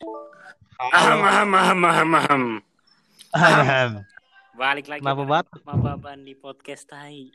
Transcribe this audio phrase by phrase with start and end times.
[0.00, 2.42] Aham, aham, aham, aham, aham.
[3.36, 3.90] Ahem.
[4.56, 5.46] Balik lagi Kenapa, Bat?
[5.68, 7.28] Mababan di podcast Tai.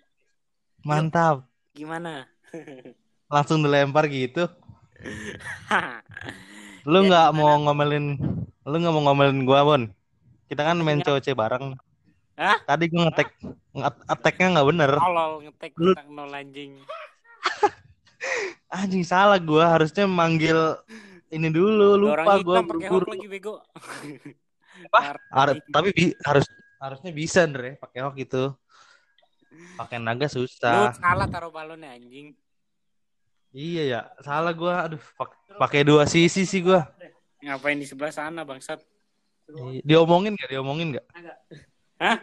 [0.81, 1.45] Mantap.
[1.77, 2.25] Gimana?
[3.33, 4.49] Langsung dilempar gitu.
[6.89, 8.17] Lu Ya, nggak mau ngomelin,
[8.61, 9.83] lu nggak mau ngomelin gua, Bon?
[10.49, 11.01] Kita kan main.
[11.01, 11.73] COC bareng.
[12.37, 12.57] Hah?
[12.65, 13.29] Tadi gua ngetek,
[13.73, 14.91] nge- attack-nya nggak bener.
[14.97, 16.77] Tolol ngetek Lu- tentang nol anjing.
[18.73, 20.77] Anjing salah gua, harusnya manggil
[21.29, 23.05] ini dulu, lupa Orang gua hitam pakai buru-buru.
[23.05, 23.53] hook lagi bego.
[24.91, 24.99] Apa?
[25.31, 25.61] Anjing.
[25.71, 26.45] tapi bi- harus
[26.77, 28.43] harusnya bisa Andre pakai hook itu.
[29.75, 30.91] Pakai naga Lu susah.
[30.93, 32.35] salah taruh balonnya anjing.
[33.49, 34.83] Iya ya, salah gua.
[34.85, 36.83] Aduh, pak- pakai dua sisi sih gua.
[37.39, 38.83] Ngapain di sebelah sana bangsat?
[39.81, 40.49] Diomongin nggak?
[40.49, 41.05] Diomongin nggak?
[42.01, 42.17] Hah?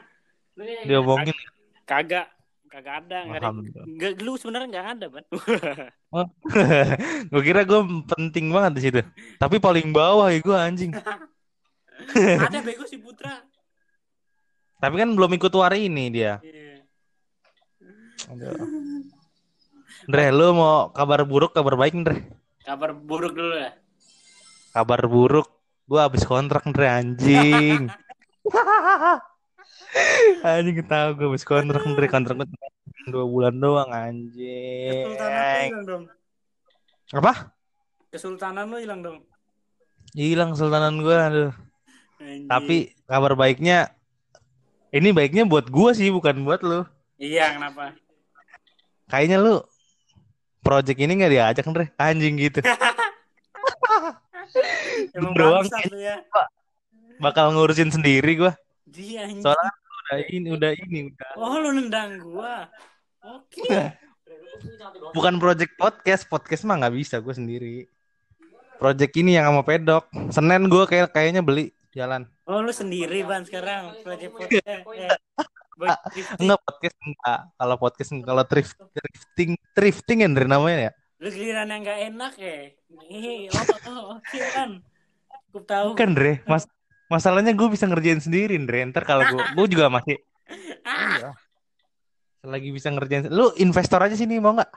[0.85, 1.33] Diomongin.
[1.89, 2.29] Kagak.
[2.73, 3.19] Kagak ada.
[3.29, 3.53] Nggak ada.
[3.85, 5.25] Nggak, lu sebenarnya nggak ada, Ban.
[7.31, 9.05] gue kira gue penting banget di situ.
[9.37, 10.93] Tapi paling bawah ya gue anjing.
[12.49, 13.45] ada bego si Putra.
[14.81, 16.41] Tapi kan belum ikut hari ini dia.
[16.41, 16.81] Iya.
[18.33, 18.57] Aduh.
[20.09, 22.27] Andre, lu mau kabar buruk, kabar baik, Andre?
[22.65, 23.77] Kabar buruk dulu ya.
[24.73, 25.47] Kabar buruk,
[25.87, 27.87] gue habis kontrak, Andre, anjing.
[30.47, 32.49] anjing tahu gue habis kontrak, Andre, kontrak gue
[33.11, 34.91] dua bulan doang, anjing.
[34.91, 36.05] Kesultanan lu hilang dong.
[37.13, 37.33] Apa?
[38.13, 39.19] Kesultanan lu hilang dong.
[40.13, 41.53] Hilang sultanan gue, aduh.
[42.23, 42.49] Anjing.
[42.49, 43.93] Tapi kabar baiknya,
[44.95, 46.87] ini baiknya buat gue sih, bukan buat lu.
[47.19, 47.95] Iya, kenapa?
[49.11, 49.61] Kayaknya lu
[50.63, 52.63] project ini nggak diajak Andre anjing gitu
[55.17, 56.23] Emang doang ya.
[57.19, 58.55] bakal ngurusin sendiri gua
[58.93, 59.41] Dia anjing.
[59.41, 62.69] soalnya lu udah ini udah ini udah Oh, lu nendang gua.
[63.25, 63.97] Oke.
[65.17, 67.77] bukan project podcast podcast mah nggak bisa gue sendiri
[68.77, 73.47] project ini yang sama pedok Senin gue kayak kayaknya beli jalan Oh, lu sendiri ban
[73.47, 74.67] sekarang project podcast.
[74.67, 75.11] Eh, eh.
[75.73, 76.39] Drifting.
[76.43, 78.29] enggak podcast enggak kalau podcast enggak.
[78.29, 80.93] kalau thrift thrifting thrifting ya Andre namanya ya
[81.23, 82.57] Lu giliran yang gak enak ya.
[83.07, 84.83] Ih, oh, oh, oke kan.
[85.55, 85.95] Aku tahu.
[85.95, 86.67] bukan Andre mas
[87.13, 90.17] masalahnya gue bisa ngerjain sendiri Andre ntar kalau gue gue juga masih
[90.89, 91.37] iya
[92.41, 94.73] selagi bisa ngerjain lu investor aja sini mau nggak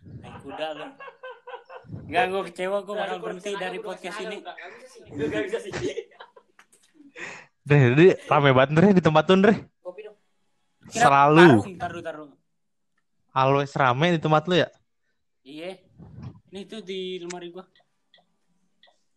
[0.00, 0.86] Naik kuda lu.
[2.10, 4.38] Enggak, gue kecewa gue bakal berhenti dari podcast ini.
[7.60, 9.54] Dre, Dre, rame banget Dre di tempat tuh Dre.
[10.90, 11.62] Selalu.
[11.78, 12.28] Taruh, taruh, taruh.
[13.30, 14.68] Always rame di tempat lu ya.
[15.46, 15.78] Iya.
[16.50, 17.62] Ini tuh di lemari gua.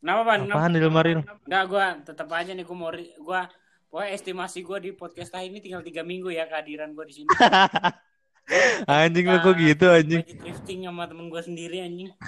[0.03, 0.35] Kenapa?
[0.35, 0.51] Kenapa?
[0.59, 1.11] Apaan di lemari?
[1.15, 2.91] Enggak, gua tetap aja nih gua mau
[3.23, 3.47] gua
[3.87, 7.31] pokoknya estimasi gua di podcast ini tinggal tiga minggu ya kehadiran gua di sini.
[8.91, 10.19] Anjing lu kok gitu anjing.
[10.19, 12.11] Budget drifting sama temen gua sendiri anjing.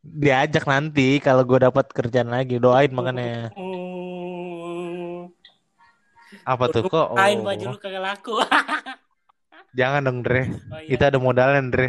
[0.00, 2.58] Diajak nanti kalau gue dapat kerjaan lagi.
[2.58, 3.54] Doain makanya.
[3.54, 5.28] Oh.
[6.42, 7.14] Apa tuh kok?
[7.14, 7.46] Kain Oh.
[7.46, 8.42] baju lu kagak laku.
[9.78, 10.50] Jangan dong Dre.
[10.72, 10.88] Oh, iya.
[10.90, 11.88] Kita ada modalnya Dre.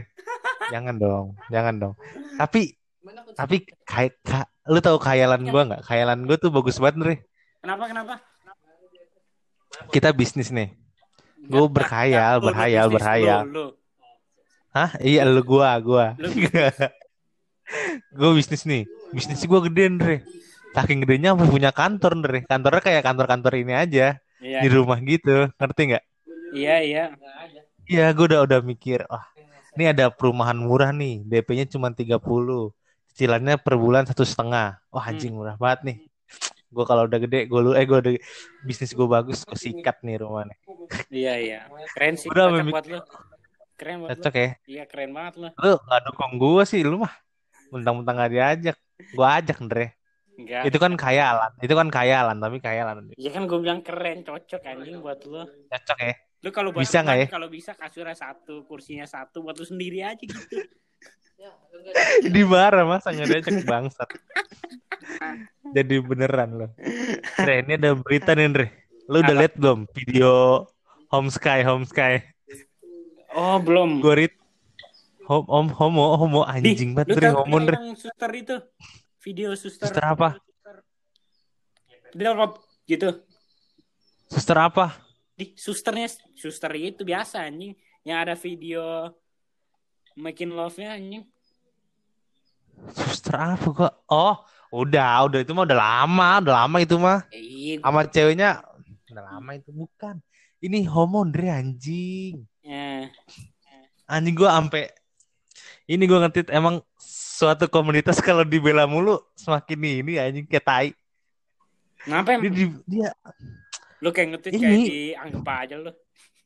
[0.70, 1.34] Jangan dong.
[1.50, 1.94] Jangan dong.
[2.38, 2.78] Tapi
[3.34, 5.82] tapi kayak ka, lu tahu khayalan gua nggak?
[5.86, 7.16] Khayalan gua tuh bagus banget Dre.
[7.62, 8.14] Kenapa kenapa?
[9.90, 10.74] Kita bisnis nih.
[11.50, 13.40] Gua Nggak, berkhayal, lu, berkhayal, bisnis, berkhayal.
[13.46, 13.66] Lu, lu.
[14.72, 14.92] Hah?
[15.02, 16.06] Iya lu gua, gua.
[16.22, 16.30] Lu
[18.18, 20.16] gue bisnis nih bisnis gue gede Andre
[20.72, 24.08] saking gedenya sampai punya kantor Andre kantornya kayak kantor-kantor ini aja
[24.42, 26.06] Iya, di rumah gitu ngerti nggak
[26.58, 27.04] iya, iya.
[27.86, 29.22] iya gue udah udah mikir wah
[29.78, 32.18] ini ada perumahan murah nih DP-nya cuma 30
[33.12, 35.98] cicilannya per bulan satu setengah wah anjing murah banget nih
[36.72, 38.14] gue kalau udah gede gue lu eh gue udah
[38.64, 40.56] bisnis gue bagus gue sikat nih rumahnya
[41.12, 41.60] Iya, iya.
[41.92, 43.00] Keren sih, Udah, cocok buat lu.
[43.76, 44.14] Keren buat lu.
[44.16, 45.48] cocok ya Iya, keren banget lu.
[45.52, 47.12] lu nggak dukung gue sih lu mah
[47.72, 49.86] mentang-mentang gak diajak gue ajak Andre
[50.40, 50.64] Enggak.
[50.72, 55.04] itu kan khayalan itu kan khayalan tapi khayalan Iya kan gue bilang keren, cocok anjing
[55.04, 55.44] buat lu.
[55.68, 57.28] cocok ya Lu kalau Bisa nggak ya?
[57.30, 60.34] Kalau bisa kasurnya satu, kursinya satu buat lu sendiri aja gitu.
[62.22, 64.10] Di marah masa diajak bangsat.
[65.76, 66.72] Jadi beneran loh.
[67.40, 68.68] Dre, ini ada berita nih Dre.
[69.08, 70.66] Lu udah liat belum video
[71.12, 72.20] Home Sky Home Sky?
[73.32, 74.04] Oh, belum.
[74.04, 74.34] Gue read
[75.32, 78.56] Home Homo Homo anjing banget tahu Homo yang suster itu?
[79.24, 79.88] Video suster.
[79.88, 80.36] Suster apa?
[82.12, 82.36] Dia
[82.84, 83.10] gitu.
[84.28, 85.00] Suster apa?
[85.40, 87.78] Di susternya suster itu biasa anjing.
[88.04, 88.84] Yang ada video
[90.20, 91.24] making love-nya anjing.
[92.90, 93.94] Suster apa kok?
[94.10, 94.36] Oh,
[94.74, 97.22] udah, udah itu mah udah lama, udah lama itu mah.
[97.30, 98.50] Eh, iya, Sama ceweknya
[99.14, 100.18] udah lama itu bukan.
[100.62, 102.46] Ini Homo Dre anjing.
[102.66, 103.10] Eh,
[104.12, 104.92] Anjing gua ampe
[105.88, 110.88] ini gua ngetit emang suatu komunitas kalau dibela mulu semakin ini anjing kayak tai.
[112.02, 112.54] Kenapa Dia, emang?
[112.54, 113.10] di- dia
[114.02, 114.58] Lu kayak Ini.
[114.58, 115.92] kayak dianggap aja lu.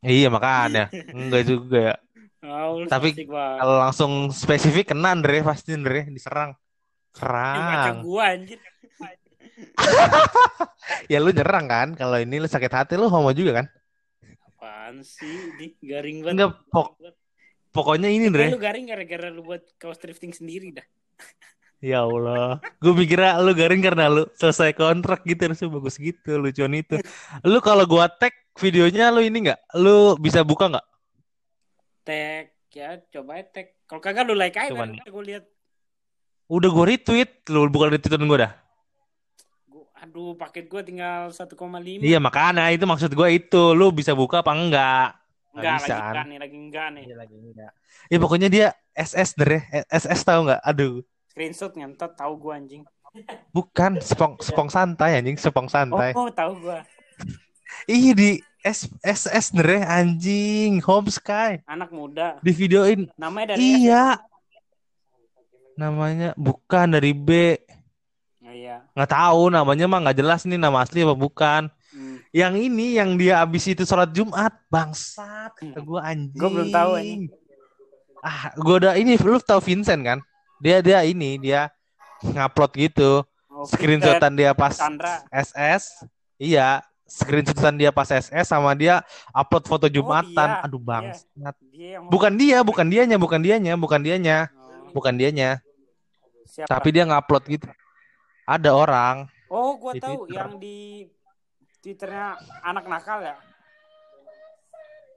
[0.03, 1.95] iya makanya enggak juga ya.
[2.45, 3.25] Oh, Tapi.
[3.25, 6.53] Kalau langsung spesifik kena Andre pasti Andre diserang.
[7.15, 8.03] Serang.
[8.03, 8.59] gua anjir.
[11.11, 11.87] Ya lu nyerang kan?
[11.95, 13.65] Kalau ini lu sakit hati lu homo juga kan?
[14.51, 15.55] Apaan sih?
[15.57, 16.33] Di garing banget.
[16.35, 16.87] Enggak pok
[17.75, 18.51] pokoknya ini Andre.
[18.51, 20.85] lu garing gara-gara lu buat kaos thrifting sendiri dah.
[21.83, 22.57] Ya Allah.
[22.81, 26.97] Gue mikirnya lu garing karena lu selesai kontrak gitu harusnya bagus gitu lucuan itu.
[27.45, 29.59] Lu kalau gua tag videonya lu ini nggak?
[29.77, 30.85] Lu bisa buka nggak?
[32.05, 33.73] Tag ya coba tag.
[33.85, 35.43] Kalau kagak lu like aja Cuman- kan gue lihat.
[36.45, 38.51] Udah gua retweet, lu bukan retweetan gua dah.
[39.65, 41.97] Gua, aduh paket gua tinggal 1,5.
[41.97, 43.73] Iya makanya itu maksud gua itu.
[43.73, 45.17] Lu bisa buka apa enggak?
[45.57, 46.05] Enggak bisa, lagi kan?
[46.05, 47.03] enggak nih, lagi enggak nih.
[47.09, 47.71] Iya lagi enggak.
[48.05, 49.63] Ya pokoknya dia SS deh.
[49.89, 50.61] SS tahu nggak?
[50.61, 51.01] Aduh.
[51.33, 52.85] Screenshot ngentot tahu gua anjing.
[53.49, 56.11] Bukan sepong sepong santai anjing, sepong Oh, santai.
[56.13, 56.85] oh tahu gua.
[57.89, 61.61] Ih di S SS deh anjing, Home Sky.
[61.69, 62.41] Anak muda.
[62.41, 63.05] Di videoin.
[63.13, 63.65] Namanya dari S.
[63.85, 64.05] Iya.
[65.77, 67.61] Namanya bukan dari B.
[68.41, 68.81] Oh, iya.
[68.97, 71.69] Nggak tahu namanya mah nggak jelas nih nama asli apa bukan.
[71.93, 72.17] Hmm.
[72.33, 75.53] Yang ini yang dia abis itu sholat Jumat, bangsat.
[75.61, 76.33] Kata gua anjing.
[76.33, 77.29] Gua belum tahu ini.
[78.25, 80.19] Ah, gua udah ini lu tahu Vincent kan?
[80.57, 81.69] Dia dia ini dia
[82.25, 83.21] ngupload gitu.
[83.45, 85.21] Oh, Screenshotan dia pas Chandra.
[85.29, 86.01] SS.
[86.41, 90.49] Iya, screenshotan dia pas SS sama dia upload foto Jumatan.
[90.51, 90.65] dia.
[90.65, 91.25] Aduh bangsat.
[91.69, 95.61] Dia yang Bukan dia, bukan dianya, bukan dianya, bukan dianya, Oh, bukan dianya.
[96.45, 96.67] siapa?
[96.67, 97.67] Tapi dia ngupload gitu.
[98.45, 99.15] Ada orang.
[99.47, 100.35] Oh, gua tahu Twitter.
[100.35, 101.05] yang di
[101.79, 103.37] Twitternya anak nakal ya.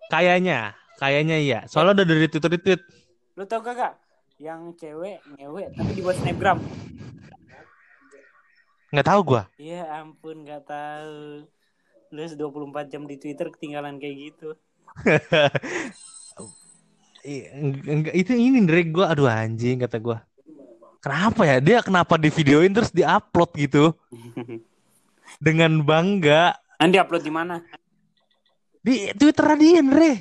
[0.08, 1.58] Kayaknya, kayaknya iya.
[1.64, 2.80] Soalnya udah dari Twitter tweet.
[3.34, 3.96] Lu tau kagak?
[4.36, 6.58] Yang cewek ngewe tapi dibuat snapgram.
[8.88, 9.42] Nggak tahu gua.
[9.58, 11.44] Ya ampun nggak tahu.
[12.08, 14.48] Lu 24 jam di Twitter ketinggalan kayak gitu.
[17.18, 19.10] Iya, eng- enggak itu ini dari gua.
[19.10, 20.22] Aduh anjing kata gua.
[20.98, 21.58] Kenapa ya?
[21.58, 23.84] Dia kenapa di videoin terus diupload gitu
[25.46, 27.58] dengan bangga Nanti upload di mana?
[28.78, 30.12] di Twitter dia, Andre.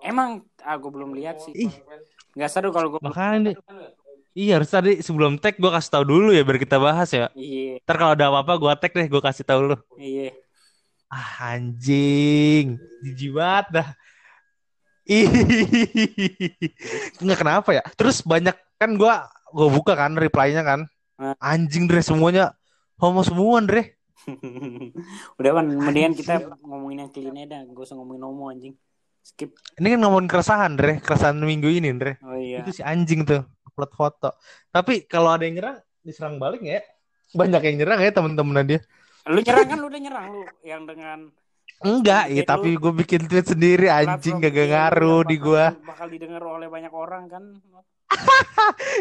[0.00, 1.52] Emang aku belum lihat sih.
[1.58, 1.74] Ih,
[2.32, 3.58] Nggak seru kalau gua makanya dia-
[4.30, 7.28] Iya harus tadi sebelum tag gua kasih tahu dulu ya biar kita bahas ya.
[7.34, 9.76] Iya, Ntar kalau ada apa-apa gua tag deh, gua kasih tahu lu.
[9.98, 10.30] iya.
[11.10, 13.88] Ah, anjing, jijik banget dah.
[15.10, 15.26] Ih,
[17.18, 17.82] nggak kenapa ya?
[17.98, 20.86] Terus banyak kan gua gua buka kan reply-nya kan.
[21.18, 21.34] Hah?
[21.42, 22.54] Anjing Dre semuanya
[23.02, 23.98] homo semua Dre.
[25.42, 27.60] Udah kan, kemudian kita ngomongin yang clean aja dah.
[27.66, 28.74] Gak usah ngomongin homo anjing.
[29.26, 29.50] Skip.
[29.82, 32.22] Ini kan ngomongin keresahan Dre, keresahan minggu ini Dre.
[32.22, 32.62] Oh iya.
[32.62, 34.30] Itu si anjing tuh upload foto.
[34.70, 36.86] Tapi kalau ada yang nyerang diserang balik ya?
[37.34, 38.80] Banyak yang nyerang ya temen-temennya dia.
[39.28, 41.28] Lu nyerang kan lu udah nyerang lu yang dengan
[41.80, 45.72] Enggak, ya tapi gue bikin tweet sendiri anjing gak dia ngaruh yang di gua.
[45.80, 47.56] Bakal didengar oleh banyak orang kan.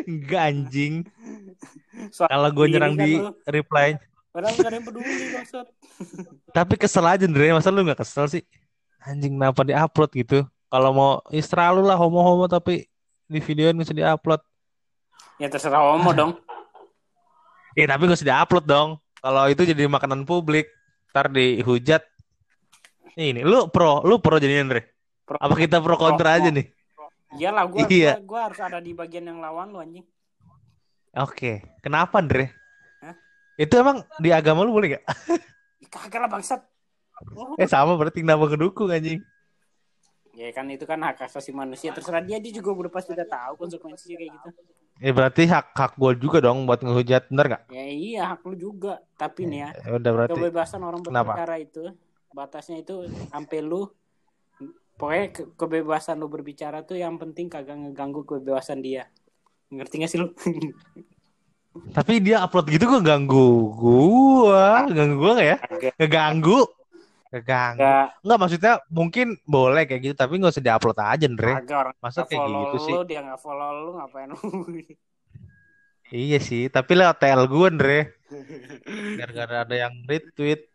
[0.07, 1.04] Enggak anjing.
[2.16, 3.36] Kalau gue diri nyerang kan di lu.
[3.51, 4.00] reply.
[4.31, 5.66] Padahal gak ada yang peduli maksud.
[6.57, 8.44] Tapi kesel aja Andre, masa lu gak kesel sih?
[9.04, 10.39] Anjing kenapa di-upload gitu?
[10.72, 12.88] Kalau mau istra lu lah homo-homo tapi
[13.27, 14.39] di videoin usah di-upload.
[15.36, 16.31] Ya terserah homo dong.
[17.77, 18.89] Ya tapi gak usah di-upload dong.
[19.20, 20.72] Kalau itu jadi makanan publik,
[21.12, 22.04] ntar dihujat.
[23.20, 24.96] Ini, lu pro, lu pro jadi Andre.
[25.28, 26.66] Pro- Apa kita pro kontra Pro- aja nih?
[27.36, 28.18] Iyalah gua, Iya.
[28.24, 30.08] gua gua harus ada di bagian yang lawan lu anjing.
[31.14, 32.56] Oke, kenapa Andre?
[33.04, 33.14] Hah?
[33.60, 35.04] Itu emang di agama lu boleh gak?
[35.90, 36.62] Kagak lah bangsat.
[37.36, 37.60] Oh.
[37.60, 39.20] Eh sama berarti kenapa kedukung anjing?
[40.32, 43.60] Ya kan itu kan hak asasi manusia terserah dia dia juga udah pasti udah tahu
[43.60, 44.50] konsekuensinya kayak gitu.
[45.00, 47.62] Ya berarti hak hak gue juga dong buat ngehujat, bener gak?
[47.72, 49.00] Ya iya hak lu juga.
[49.15, 50.32] Tapi nih ya, Ya udah berarti.
[50.36, 51.39] kebebasan orang Kenapa?
[51.39, 51.84] berbicara itu
[52.36, 53.88] batasnya itu sampai lu
[55.00, 59.08] pokoknya ke- kebebasan lu berbicara tuh yang penting kagak ngeganggu kebebasan dia.
[59.72, 60.27] Ngerti gak sih lu?
[61.96, 65.58] Tapi dia upload gitu gue ganggu gua, ganggu gua gak ya?
[65.96, 66.78] Ngeganggu.
[67.29, 67.77] Ngeganggu.
[67.77, 71.53] Kagak Enggak maksudnya mungkin boleh kayak gitu tapi nggak usah diupload aja Andre.
[72.01, 72.93] Masa kayak gitu sih?
[72.98, 74.38] lu, dia nggak follow lu ngapain lu?
[76.09, 78.00] Iya sih, tapi lewat TL gue Andre.
[79.21, 80.65] Gara-gara ada yang retweet.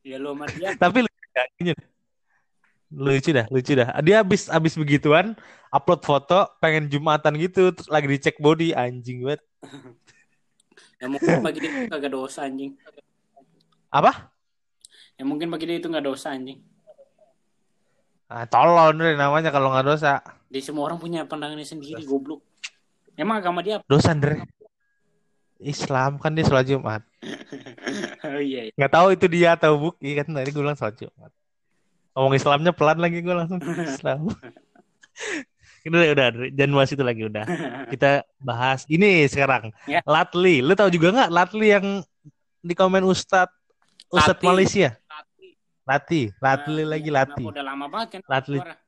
[0.00, 1.72] ya lu sama dia Tapi lucu
[2.90, 3.88] lucu dah, lucu dah.
[4.00, 5.36] Dia abis abis begituan
[5.68, 9.44] upload foto pengen jumatan gitu terus lagi dicek body anjing banget.
[11.00, 12.72] ya mungkin bagi dia kagak dosa anjing.
[13.92, 14.32] Apa?
[15.20, 16.64] Ya mungkin bagi dia itu nggak dosa anjing.
[18.24, 20.24] Ah, tolol Andre namanya kalau nggak dosa.
[20.48, 22.40] Di semua orang punya pandangannya sendiri goblok.
[23.20, 23.84] Emang agama dia apa?
[23.84, 24.48] Dosa Andre.
[25.60, 27.04] Islam kan dia sholat Jumat.
[28.32, 28.72] oh iya.
[28.72, 28.72] iya.
[28.72, 31.28] Nggak tahu itu dia atau buki kan tadi gue bilang sholat Jumat.
[32.16, 33.60] Ngomong Islamnya pelan lagi gue langsung
[33.92, 34.32] Islam.
[35.84, 37.44] Ini udah, udah, jangan bahas itu lagi udah.
[37.92, 39.68] Kita bahas ini sekarang.
[39.84, 40.00] Ya.
[40.08, 42.00] Latli, lu tahu juga nggak Latli yang
[42.64, 43.60] di komen Ustadz
[44.10, 44.48] Lati.
[44.48, 44.99] Malaysia?
[45.90, 47.42] Lati, Latli Ah, lagi iya, Lati.
[47.42, 48.20] Udah lama banget kan.
[48.30, 48.58] Latli.
[48.62, 48.78] suara?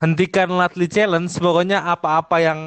[0.00, 1.36] Hentikan Latli challenge.
[1.36, 2.60] Pokoknya apa-apa yang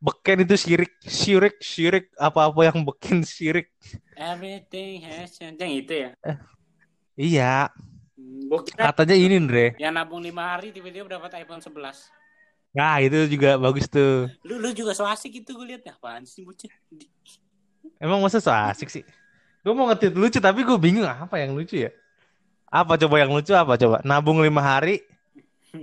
[0.00, 2.08] beken itu syirik, syirik, syirik.
[2.16, 3.68] Apa-apa yang beken syirik.
[4.16, 5.60] Everything has changed.
[5.60, 6.10] Yang itu ya.
[7.14, 7.54] Iya,
[8.20, 9.72] Hmm, Gua kira katanya ini Andre.
[9.80, 12.12] yang nabung lima hari tiba-tiba dapat iPhone 11.
[12.76, 14.28] Nah itu juga bagus tuh.
[14.44, 16.68] Lu lu juga so asik itu gue lihat apaan sih bocah.
[17.96, 19.04] Emang masa so asik sih?
[19.64, 21.90] Gue mau ngetit lucu tapi gue bingung apa yang lucu ya?
[22.70, 23.98] Apa coba yang lucu apa coba?
[24.06, 25.02] Nabung lima hari,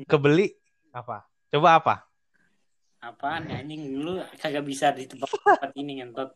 [0.08, 0.56] kebeli
[0.96, 1.28] apa?
[1.52, 1.96] Coba apa?
[3.04, 6.32] Apaan ya anjing lu kagak bisa di tempat-tempat ini ngentot.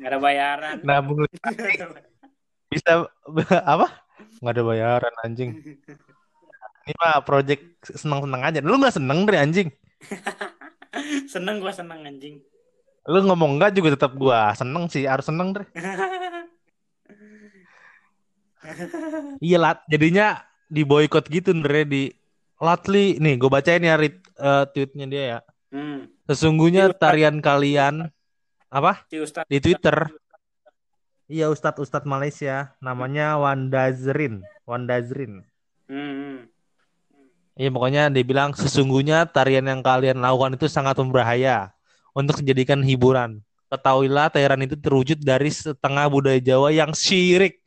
[0.00, 0.76] Gak ada bayaran.
[0.80, 1.76] Nabung lima hari
[2.70, 3.04] bisa
[3.76, 3.86] apa?
[4.40, 5.50] Nggak ada bayaran anjing.
[6.86, 8.58] Ini mah project seneng-seneng aja.
[8.64, 9.68] Lu nggak seneng dari anjing?
[11.36, 12.40] seneng gua seneng anjing.
[13.04, 15.04] Lu ngomong enggak juga tetap gua seneng sih.
[15.04, 15.66] Harus seneng deh.
[19.46, 19.78] Iya lat.
[19.88, 22.02] Jadinya di boykot gitu Ndre di
[22.60, 23.16] Latli.
[23.18, 25.38] Nih gue bacain ya rit, eh, tweetnya dia ya.
[25.72, 26.00] hmm.
[26.30, 28.06] Sesungguhnya tarian kalian
[28.70, 30.06] apa Si Ustaz di Twitter?
[31.30, 35.46] Iya Ustadz Ustadz Malaysia namanya Wandazrin, Wandazrin.
[35.86, 36.38] Hmm, hmm.
[37.54, 41.70] Iya pokoknya dia bilang sesungguhnya tarian yang kalian lakukan itu sangat berbahaya
[42.14, 43.42] untuk dijadikan hiburan.
[43.70, 47.59] Ketahuilah tarian itu terwujud dari setengah budaya Jawa yang syirik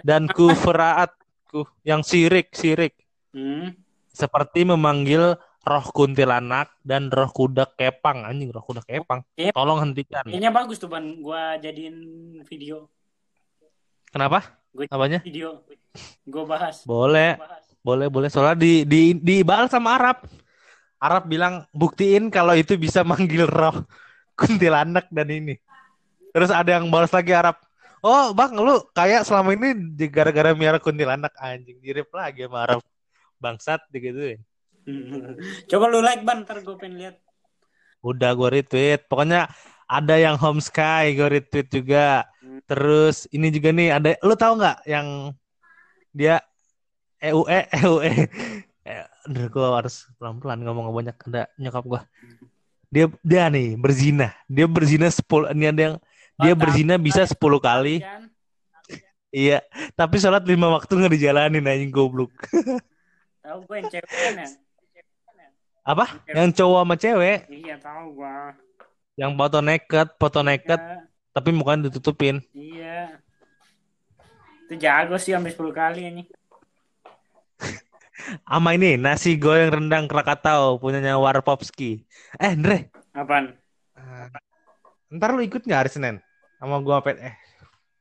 [0.00, 1.12] dan kufraat
[1.44, 2.94] ku- yang syirik syirik
[3.30, 3.76] Hmm.
[4.08, 9.20] seperti memanggil roh kuntilanak dan roh kuda kepang anjing roh kuda kepang.
[9.34, 9.52] Yep.
[9.52, 10.24] Tolong hentikan.
[10.24, 11.96] Kayaknya bagus tuh ban gua jadiin
[12.42, 12.88] video.
[14.08, 14.56] Kenapa?
[14.72, 15.20] Gue Apanya?
[15.20, 15.60] video.
[16.22, 16.80] Gua bahas.
[16.84, 17.36] Boleh.
[17.36, 17.64] Bahas.
[17.82, 18.28] Boleh, boleh.
[18.30, 20.24] Soalnya di di dibalas sama Arab.
[20.96, 23.84] Arab bilang buktiin kalau itu bisa manggil roh
[24.32, 25.60] kuntilanak dan ini.
[26.30, 27.60] Terus ada yang balas lagi Arab.
[28.06, 29.74] Oh, Bang, lu kayak selama ini
[30.06, 31.82] gara-gara miara kuntilanak anjing.
[31.82, 32.80] Dirip lagi sama Arab.
[33.42, 34.46] Bangsat digituin.
[35.70, 37.16] Coba lu like ban ntar gue pengen lihat.
[38.06, 39.10] Udah gue retweet.
[39.10, 39.50] Pokoknya
[39.90, 42.30] ada yang home sky gue retweet juga.
[42.38, 42.62] Hmm.
[42.70, 45.34] Terus ini juga nih ada lu tahu nggak yang
[46.14, 46.38] dia
[47.18, 48.12] EUE EUE
[48.86, 49.02] Eh,
[49.50, 52.00] gue harus pelan-pelan ngomong banyak ada nyokap gue.
[52.86, 54.30] Dia dia nih berzina.
[54.46, 55.96] Dia berzina 10 ini ada yang
[56.36, 58.00] dia Oh, berzina bisa 10 kali.
[58.00, 58.28] Kan?
[59.28, 59.60] Iya,
[59.92, 62.32] tapi sholat lima waktu nggak dijalanin anjing goblok.
[63.42, 64.48] Tahu gue yang cewek kan ya?
[65.84, 66.04] Apa?
[66.26, 68.56] Yang cowok sama cewek, Iya tahu gua.
[69.14, 72.40] yang foto naked, foto naked Iya, tapi mukanya ditutupin.
[72.50, 73.20] iya.
[74.66, 76.22] Itu jago sih sampai 10 kali ini.
[78.50, 82.02] Sama ini nasi goreng rendang Krakatau punyanya Warpopski.
[82.34, 83.54] Eh, Andre, Apaan?
[85.06, 86.16] ntar lu ikut nggak hari Senin?
[86.56, 87.34] Sama gua pet eh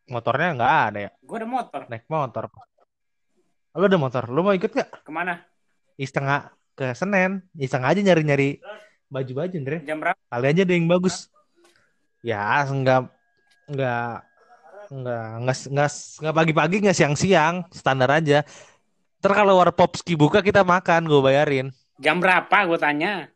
[0.07, 1.11] motornya nggak ada ya?
[1.21, 1.81] Gue ada motor.
[1.89, 2.43] Naik motor.
[3.75, 5.03] Lu ada motor, lu mau ikut nggak?
[5.03, 5.43] Ke mana?
[5.99, 6.43] Iseng nggak
[6.75, 8.59] ke Senen, iseng aja nyari-nyari
[9.11, 9.77] baju-baju, Andre.
[9.83, 10.19] Jam berapa?
[10.31, 11.27] Kali aja ada yang bagus.
[12.23, 13.11] Ya, enggak
[13.67, 14.23] enggak
[14.91, 18.47] enggak enggak enggak, enggak pagi-pagi enggak siang-siang, standar aja.
[19.19, 21.67] Ntar kalau Warpopski buka kita makan, gue bayarin.
[21.99, 23.31] Jam berapa gue tanya?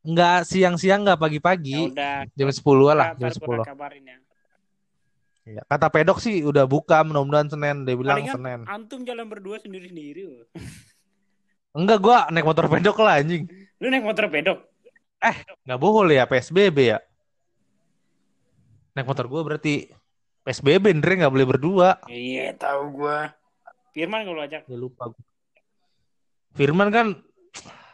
[0.00, 1.78] Enggak siang-siang, enggak Ya pagi-pagi.
[1.92, 2.24] udah.
[2.32, 3.68] Jam 10 lah, jam ntar gua 10.
[3.68, 4.16] kabarin ya.
[5.44, 5.62] Iya.
[5.66, 7.84] Kata pedok sih udah buka, mudah-mudahan Senin.
[7.84, 8.60] Dia bilang Palingan Senin.
[8.64, 10.46] Antum jalan berdua sendiri-sendiri.
[11.78, 13.44] Enggak, gua naik motor pedok lah anjing.
[13.80, 14.58] Lu naik motor pedok?
[15.68, 16.98] Enggak boleh ya, PSBB ya.
[18.96, 19.86] Naik motor gua berarti
[20.42, 21.88] PSBB, Andre nggak boleh berdua.
[22.08, 23.36] Iya tahu gua.
[23.92, 24.64] Firman kalau ajak.
[24.64, 25.24] Ya lupa gua.
[26.56, 27.06] Firman kan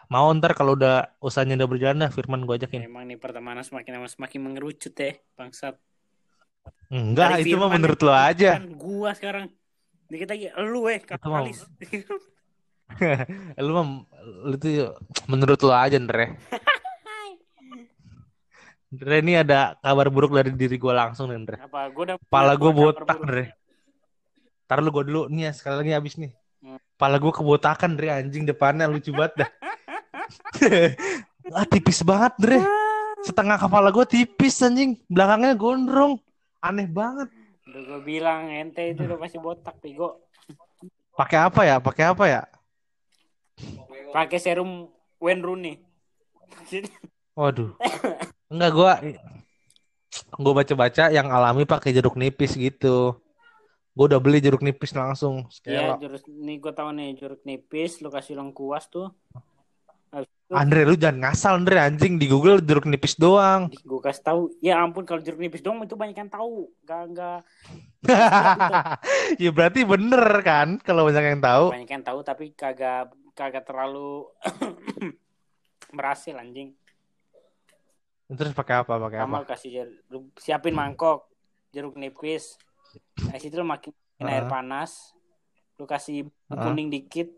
[0.07, 2.87] mau ntar kalau udah usahanya udah berjalan dah Firman gua ajakin.
[2.87, 5.75] Emang nih pertemanan semakin lama semakin mengerucut ya, bangsat.
[6.91, 8.59] Enggak, Dari itu mah menurut lo aja.
[8.59, 9.51] Kan gua sekarang.
[10.07, 11.67] Dikit lagi lu eh kapitalis.
[13.67, 13.87] lu mah
[14.47, 14.95] lu tuh
[15.27, 16.35] menurut lo aja, Andre.
[18.95, 21.59] Andre ini ada kabar buruk dari diri gua langsung, nih.
[21.59, 23.19] Apa gua udah punya gue botak.
[23.19, 23.45] Andre.
[24.67, 26.35] Ntar lu gue dulu nih ya, sekali lagi habis nih.
[26.59, 26.79] Hmm.
[26.99, 29.51] Kepala gue kebotakan, Dre, anjing depannya lucu banget dah.
[31.57, 32.59] ah, tipis banget, Dre.
[33.25, 34.97] Setengah kepala gue tipis, anjing.
[35.11, 36.21] Belakangnya gondrong.
[36.61, 37.29] Aneh banget.
[37.67, 40.23] Udah gua bilang ente itu udah pasti botak bego.
[41.19, 41.77] Pakai apa ya?
[41.83, 42.43] Pakai apa ya?
[44.15, 44.87] Pakai serum
[45.19, 45.75] Wayne Rooney.
[47.39, 47.75] Waduh.
[48.47, 48.93] Enggak gua
[50.39, 53.19] gua baca-baca yang alami pakai jeruk nipis gitu.
[53.93, 55.51] Gua udah beli jeruk nipis langsung.
[55.67, 59.11] Iya, jeruk nih gue tahu nih jeruk nipis, lu kasih lengkuas tuh.
[60.47, 63.67] Andre lu jangan ngasal Andre anjing di Google jeruk nipis doang.
[63.67, 67.41] gue kasih tahu, ya ampun kalau jeruk nipis dong itu banyak yang tahu, gak gak
[69.43, 71.75] ya berarti bener kan kalau banyak yang tahu.
[71.75, 74.31] banyak yang tahu tapi kagak kagak terlalu
[75.97, 76.79] berhasil anjing.
[78.27, 78.99] Terus pakai apa?
[78.99, 79.43] Pakai apa?
[79.45, 81.27] Kasih jer- lu siapin mangkok
[81.71, 82.55] jeruk nipis.
[83.23, 84.51] Nah, situ lu makin air Heeh.
[84.51, 85.11] panas.
[85.75, 86.63] Lu kasih Heeh.
[86.63, 87.35] kuning dikit,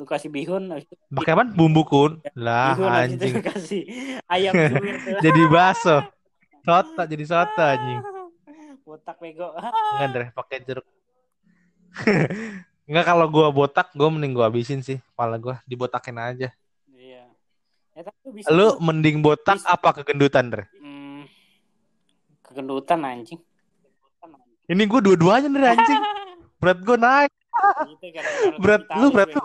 [0.00, 0.72] lu kasih bihun,
[1.12, 1.44] Pakai apa?
[1.52, 2.24] Bumbu kun.
[2.32, 3.36] Lah bihun anjing.
[3.36, 3.84] lu kasih
[4.24, 4.56] ayam.
[5.24, 6.00] Jadi bakso.
[6.64, 8.00] Soto jadi soto anjing.
[8.84, 9.52] Botak bego.
[9.56, 10.86] Enggak Andre pakai jeruk.
[12.88, 16.48] Enggak kalau gua botak gua mending gua habisin sih kepala gua dibotakin aja.
[16.92, 17.28] Iya.
[17.96, 19.72] Ya tapi lu bisa Lu mending botak Bisa.
[19.72, 20.64] apa kegendutan, Andre?
[20.76, 21.22] hmm,
[22.44, 23.40] kegendutan anjing.
[24.68, 26.00] Ini gua dua-duanya Andre anjing.
[26.60, 27.32] Berat gua naik.
[28.60, 29.40] Berat lu, berat lu.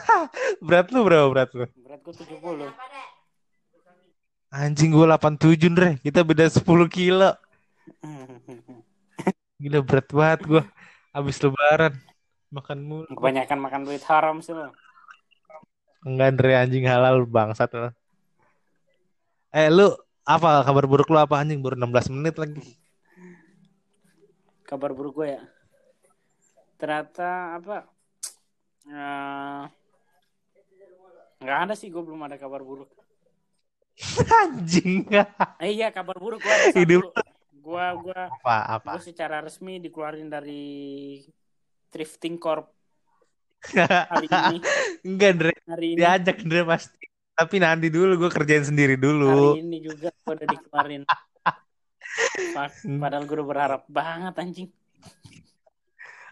[0.66, 1.66] Berat lu berapa berat lu?
[1.84, 2.68] Berat gua 70.
[4.52, 5.90] Anjing gua 87, Andre.
[6.00, 7.30] Kita beda 10 kilo.
[9.62, 10.62] Gila berat banget gua.
[11.12, 11.94] Habis lebaran
[12.52, 13.08] makan mulu.
[13.12, 14.68] Kebanyakan makan duit haram sih lu.
[16.04, 17.90] Enggak Andre anjing halal bangsat lu.
[19.52, 19.92] Eh lu
[20.24, 22.80] apa kabar buruk lu apa anjing baru 16 menit lagi.
[24.64, 25.42] Kabar buruk gue ya.
[26.80, 27.92] Ternyata apa?
[28.88, 29.62] eh,
[31.42, 32.90] nggak ada sih gue belum ada kabar buruk.
[34.46, 35.04] anjing.
[35.60, 37.12] Eh, iya kabar buruk gue ada satu.
[37.62, 38.90] Gua gua Apa apa?
[38.98, 41.22] gua secara resmi dikeluarin dari
[41.94, 42.74] Thrifting Corp
[44.10, 44.56] hari ini.
[45.06, 45.52] Enggak Andre.
[45.70, 45.98] Hari ini.
[46.02, 47.04] Diajak Andre pasti.
[47.32, 49.54] Tapi nanti dulu gue kerjain sendiri dulu.
[49.54, 51.02] Hari ini juga gue udah dikeluarin.
[52.52, 54.68] Fuck, Padahal gue udah berharap banget anjing.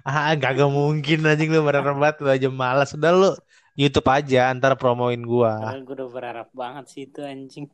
[0.03, 2.91] Ah, gak mungkin anjing lu berharap banget lu aja malas.
[2.97, 3.31] Udah lu
[3.81, 5.57] YouTube aja antar promoin gua.
[5.57, 7.65] Padahal gue udah berharap banget sih itu anjing.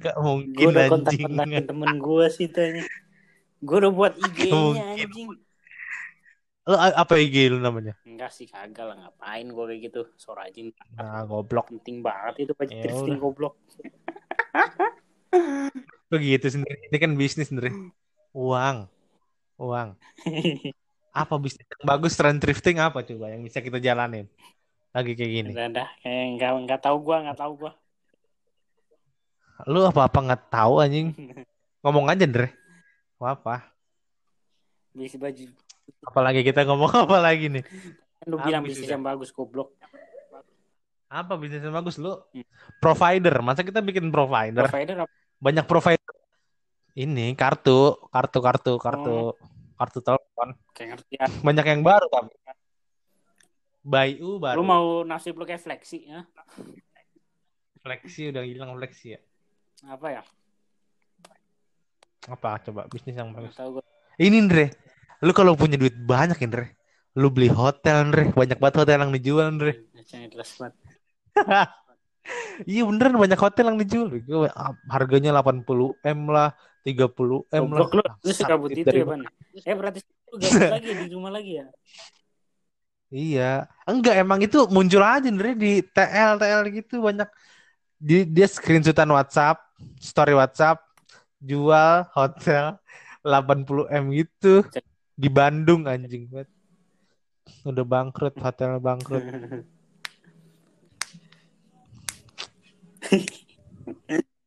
[0.00, 0.92] Gak mungkin udah anjing.
[0.96, 2.88] kontak-kontakin temen gue sih itu anjing.
[3.60, 5.28] Gue udah buat IG-nya anjing.
[6.66, 7.94] A- apa IG lu namanya?
[8.02, 10.02] Enggak sih kagak lah ngapain gue kayak gitu.
[10.18, 11.68] Sorajin Nah, goblok.
[11.70, 13.22] penting banget itu pasti Ya thrifting udah.
[13.22, 13.54] goblok.
[16.10, 16.90] Lu gitu sendiri.
[16.90, 17.70] Ini kan bisnis sendiri.
[18.34, 18.88] Uang.
[19.60, 19.94] Uang.
[21.16, 24.28] Apa bisnis yang bagus tren thrifting apa coba yang bisa kita jalanin?
[24.96, 25.50] Lagi kayak gini.
[25.52, 27.72] Udah dah kayak enggak enggak tahu gue enggak tahu gue.
[29.68, 31.12] Lu apa-apa nggak tahu anjing.
[31.84, 32.48] Ngomong aja, Andre.
[33.20, 33.72] Apa?
[34.96, 35.44] Beli baju
[36.02, 37.64] Apalagi kita ngomong apa lagi nih?
[38.16, 38.94] kan lu bilang bisnis udah.
[38.96, 39.76] yang bagus goblok.
[41.06, 42.16] Apa bisnis yang bagus lu?
[42.80, 43.38] Provider.
[43.44, 44.66] Masa kita bikin provider?
[44.66, 45.12] Provider apa?
[45.38, 46.14] Banyak provider.
[46.96, 49.16] Ini kartu, kartu, kartu, kartu,
[49.76, 50.48] kartu telepon.
[50.72, 51.28] Kayak ngerti ya.
[51.44, 52.32] Banyak yang baru tapi.
[53.86, 54.58] Bayu baru.
[54.58, 56.26] Lu mau nasib lu kayak fleksi ya?
[57.86, 59.20] Flexi udah hilang flexi ya.
[59.86, 60.22] Apa ya?
[62.26, 63.54] Apa coba bisnis yang bagus?
[63.54, 63.84] tahu gue.
[64.18, 64.74] Ini Andre.
[65.22, 66.74] Lu kalau punya duit banyak Andre.
[67.14, 68.34] Lu beli hotel Andre.
[68.34, 69.86] Banyak banget hotel yang dijual Andre.
[72.66, 74.10] Iya beneran banyak hotel yang dijual.
[74.26, 74.50] Gua,
[74.90, 75.62] Harganya 80
[76.02, 76.50] M lah,
[76.82, 77.86] 30 M lah.
[77.86, 78.02] Lu,
[78.34, 79.06] segabut duit itu ya?
[79.62, 80.02] Eh berarti
[80.34, 81.70] lu gabut lagi di rumah lagi ya?
[83.06, 87.30] Iya, enggak emang itu muncul aja Andre di TL TL gitu banyak
[87.96, 89.62] di dia screenshotan WhatsApp,
[90.02, 90.82] story WhatsApp,
[91.38, 92.76] jual hotel
[93.22, 94.66] 80 M gitu
[95.14, 96.50] di Bandung anjing banget.
[97.62, 99.22] Udah bangkrut, hotel bangkrut.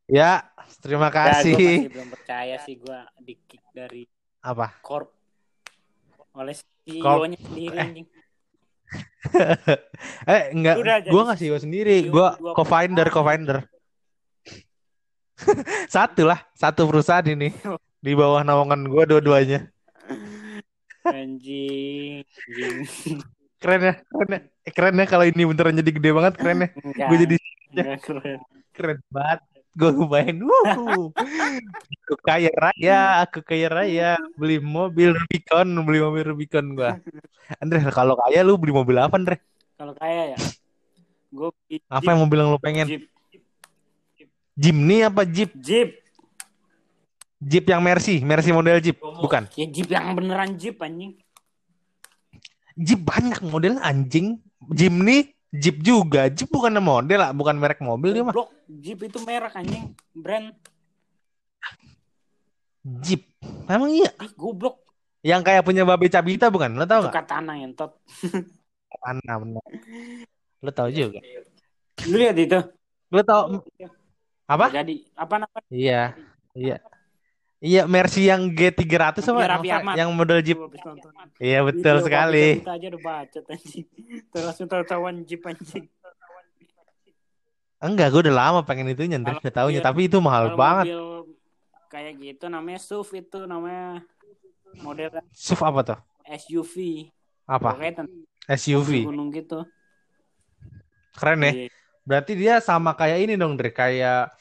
[0.10, 0.42] Ya,
[0.82, 1.54] terima kasih.
[1.54, 3.38] masih belum percaya sih gue di
[3.70, 4.04] dari
[4.42, 4.74] Apa?
[4.82, 5.14] Corp
[6.34, 6.58] oleh.
[6.90, 7.86] CEO-nya sendiri Eh.
[7.86, 8.08] anjing.
[10.32, 13.68] Eh, enggak, gua nggak CEO sendiri, dua co-founder, co-founder.
[15.94, 17.52] Satu lah, satu perusahaan ini
[18.00, 19.68] di bawah naungan gua dua-duanya.
[21.04, 22.24] Anjing.
[23.60, 24.40] Keren ya, keren ya.
[24.64, 26.70] Eh, keren ya kalau ini beneran jadi gede banget, keren ya.
[27.12, 27.36] Gue jadi
[27.76, 28.40] enggak keren.
[28.72, 29.40] keren banget.
[29.78, 36.98] Gue wuh, aku kaya raya, aku kaya raya, beli mobil Rubicon, beli mobil Rubicon gua.
[37.62, 39.38] Andre, kalau kaya lu beli mobil apa, Andre?
[39.78, 40.40] Kalau kaya ya,
[41.30, 41.50] gue
[41.86, 42.86] Apa yang mobil yang lu pengen?
[42.90, 43.04] Jeep.
[44.60, 45.54] Jimny apa Jeep?
[45.56, 46.02] Jeep.
[47.40, 49.48] Jeep yang Mercy, Mercy model Jeep, bukan?
[49.56, 51.16] Ya Jeep yang beneran Jeep anjing.
[52.76, 54.44] Jeep banyak model anjing.
[54.76, 56.30] Jimny, Jeep juga.
[56.30, 58.34] Jeep bukan model lah, bukan merek mobil dia mah.
[58.34, 60.54] Goblok, Jeep itu merek anjing, brand.
[63.02, 63.26] Jeep.
[63.66, 64.14] Emang iya.
[64.22, 64.82] Ih, goblok.
[65.20, 66.80] Yang kayak punya Babe Cabita bukan?
[66.80, 67.14] Lo tau gak?
[67.26, 67.92] katana entot.
[69.04, 69.64] Mana bener.
[70.64, 71.20] Lo tau juga.
[72.08, 72.60] Lu lihat itu.
[73.12, 73.62] Lo tau
[74.50, 74.66] apa?
[74.74, 75.68] Jadi apa namanya?
[75.70, 76.02] Iya.
[76.58, 76.78] Iya.
[77.60, 79.68] Iya, Mercy yang G300 sama Biar Raffi?
[79.70, 79.96] Ahmad.
[79.96, 80.56] yang model Jeep.
[80.56, 81.12] Nonton.
[81.38, 82.46] Iya, betul Video sekali.
[82.46, 83.86] Babe Cabita aja udah bacot anjing.
[84.26, 85.86] Terus tahu-tahuan Jeep anjing.
[87.80, 90.86] Enggak, gue udah lama pengen itu Kalau udah mobil- tapi itu mahal Kalau banget.
[90.88, 91.04] mobil
[91.90, 94.04] kayak gitu namanya SUV itu namanya
[94.78, 96.00] model SUV apa tuh?
[96.30, 96.76] SUV.
[97.44, 97.70] Apa?
[98.48, 98.90] SUV.
[99.04, 99.64] gunung gitu.
[101.14, 101.52] Keren ya.
[101.58, 101.68] Iya.
[102.02, 103.70] Berarti dia sama kayak ini dong, Dre.
[103.70, 104.32] Kayak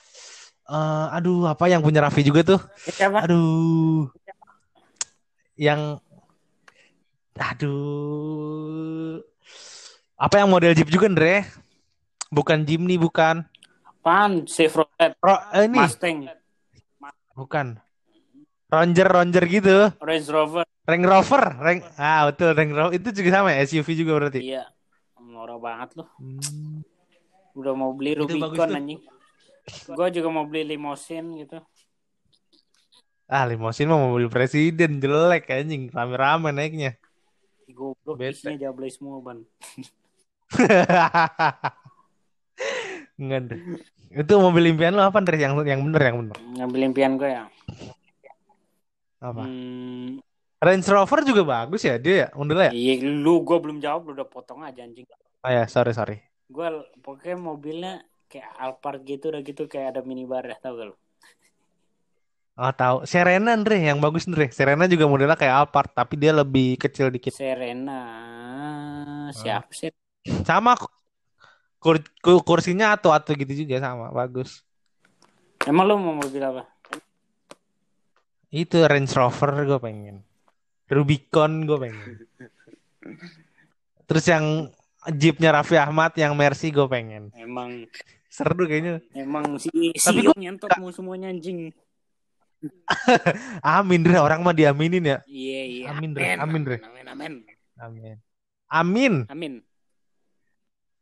[0.68, 2.60] eh aduh, apa yang punya Raffi juga tuh?
[2.84, 3.24] Siapa?
[3.24, 4.12] Aduh.
[5.56, 5.98] Yang
[7.38, 9.24] aduh.
[10.18, 11.46] Apa yang model Jeep juga, Dre?
[12.28, 13.46] Bukan Jimny, bukan.
[13.86, 14.44] Apaan?
[14.44, 16.26] Chevrolet, Ro eh, ini Mustang,
[17.32, 17.66] bukan.
[18.68, 19.76] Ranger Ranger gitu.
[19.96, 20.64] Range Rover.
[20.84, 22.92] Range Rover, Range Ah, betul Range Rover.
[23.00, 24.40] Itu juga sama ya, SUV juga berarti.
[24.44, 24.68] Iya.
[25.22, 26.08] Norak banget loh.
[26.20, 26.82] Hmm.
[27.56, 29.00] Udah mau beli Rubicon anjing.
[29.88, 31.60] Gue juga mau beli limousine gitu.
[33.28, 36.96] Ah, limosin mah mobil presiden jelek anjing, rame-rame naiknya.
[37.68, 38.32] Goblok Bete.
[38.32, 39.44] isinya jablay semua ban.
[43.20, 43.60] Enggak deh.
[44.16, 45.36] Itu mobil impian lo apa Dre?
[45.36, 46.36] Yang yang bener yang bener.
[46.56, 47.44] Ngambil impian gue ya.
[49.20, 49.44] Apa?
[49.44, 50.24] Hmm,
[50.58, 52.72] Range Rover juga bagus ya dia ya, modelnya ya?
[52.74, 55.06] iya lu gue belum jawab lu udah potong aja anjing.
[55.44, 56.18] Oh ya, sorry sorry.
[56.48, 56.66] Gue
[57.04, 57.94] pokoknya mobilnya
[58.28, 60.96] kayak Alphard gitu udah gitu kayak ada minibar ya tau gak lu?
[62.58, 63.06] Oh tahu.
[63.06, 64.50] Serena Andre yang bagus Andre.
[64.50, 67.32] Serena juga modelnya kayak Alphard tapi dia lebih kecil dikit.
[67.32, 68.02] Serena
[69.32, 69.94] siapa sih?
[70.44, 70.76] Sama
[71.78, 74.66] kur- kur- kursinya atau-atau gitu juga sama, bagus.
[75.64, 76.66] Emang lu mau mobil apa?
[78.50, 80.16] Itu Range Rover gue pengen.
[80.88, 82.08] Rubicon gue pengen.
[84.08, 84.72] Terus yang
[85.14, 87.30] Jeepnya Raffi Ahmad yang Mercy gue pengen.
[87.38, 87.86] Emang
[88.28, 89.00] Seru kayaknya.
[89.12, 91.72] emang si Tapi si gua- nyentot mau semuanya anjing.
[93.64, 95.18] Amin Dre, orang mah diaminin ya.
[95.24, 95.84] Iya iya.
[95.90, 96.34] Amin, Dre.
[96.34, 96.76] Amin, Dre.
[96.82, 97.32] Amin amin.
[97.78, 98.16] Amin.
[98.68, 99.14] Amin.
[99.24, 99.62] Amin.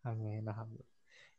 [0.05, 0.43] Amin.
[0.45, 0.87] Alhamdulillah.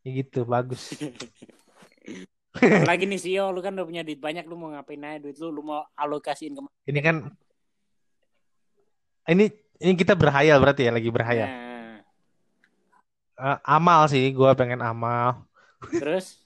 [0.04, 0.91] Ya gitu, bagus.
[2.58, 5.54] Apalagi nih Sio, lu kan udah punya duit banyak, lu mau ngapain aja duit lu,
[5.54, 6.73] lu mau alokasiin ke mana?
[6.84, 7.15] Ini kan
[9.28, 9.45] ini
[9.78, 11.47] ini kita berhayal berarti ya, lagi berhayal.
[11.47, 11.65] Nah,
[13.38, 15.45] Eh, amal sih, gue pengen amal.
[15.81, 16.41] Terus,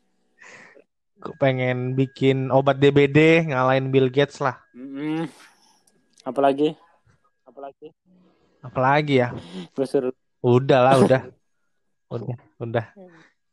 [1.22, 4.58] Gue pengen bikin obat DBD ngalahin Bill Gates lah.
[4.74, 5.30] mm,
[6.26, 6.74] apalagi,
[7.46, 7.94] apalagi,
[8.62, 9.30] Apalagi ya?
[9.74, 10.14] gue suruh.
[10.42, 11.22] Udah lah, udah.
[12.12, 12.86] Udah, udah.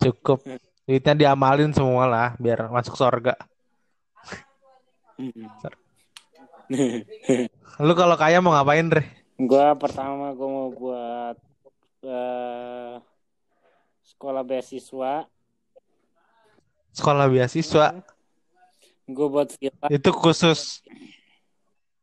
[0.02, 0.42] Cukup.
[0.82, 3.38] Duitnya diamalin semua lah biar masuk surga.
[7.86, 9.06] Lu kalau kaya mau ngapain, Dre?
[9.38, 11.36] gua pertama gua mau buat
[12.02, 12.94] eh,
[14.04, 15.28] sekolah beasiswa,
[16.98, 18.02] Sekolah beasiswa
[19.08, 20.82] gua buat villa, itu khusus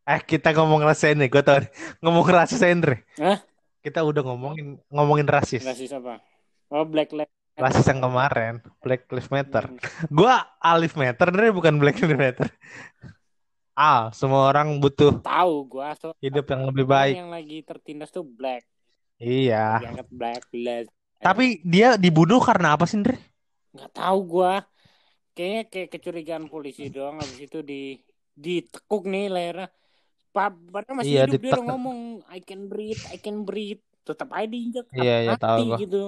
[0.05, 1.69] Eh kita ngomong rasain nih, gue tau nih.
[1.97, 3.01] Ngomong rasain Dre.
[3.17, 3.41] Hah?
[3.81, 5.65] Kita udah ngomongin ngomongin rasis.
[5.65, 6.21] rasis apa?
[6.69, 9.65] Oh Black Lives Rasis yang kemarin, Black Lives Matter.
[10.13, 12.47] Gua Alif Matter Dre, bukan Black Lives Matter.
[13.75, 17.15] Al, semua orang butuh Tahu gua so hidup yang lebih baik.
[17.19, 18.61] yang lagi tertindas tuh Black,
[19.17, 19.81] Iya.
[19.83, 20.91] diangkat Black Lives.
[21.17, 23.17] Tapi dia dibunuh karena apa sih, Dre?
[23.73, 24.63] nggak tahu gua
[25.35, 27.99] kayaknya kayak kecurigaan polisi doang habis itu di
[28.33, 29.67] ditekuk nih lehernya
[30.31, 34.31] Pa- padahal masih Iya, hidup dia udah ngomong I can breathe I can breathe tetap
[34.31, 35.77] aja diinjak Iya, iya, mati tahu gua.
[35.77, 36.03] gitu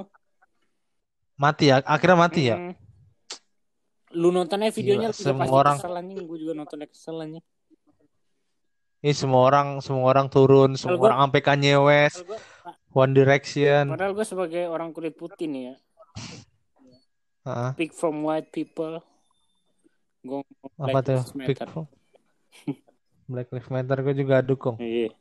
[1.37, 2.55] Mati ya, akhirnya mati ya.
[2.57, 2.73] Mm.
[4.13, 7.45] lu nontonnya videonya Gila, semua pasti orang- kesel anjing gue juga nontonnya kesel anjing
[8.97, 12.39] Ini semua orang, semua orang turun, semua gua- orang sampai Kanye West, gue
[12.93, 13.83] One Direction.
[13.87, 15.75] padahal gue sebagai orang kulit putih nih ya
[17.45, 17.69] Heeh.
[17.73, 18.99] speak from white people
[20.23, 20.39] gue
[20.79, 21.21] Apa tuh?
[21.45, 21.85] Big Four.
[23.31, 24.79] Black Lives Matter gue juga dukung.
[24.79, 25.11] iya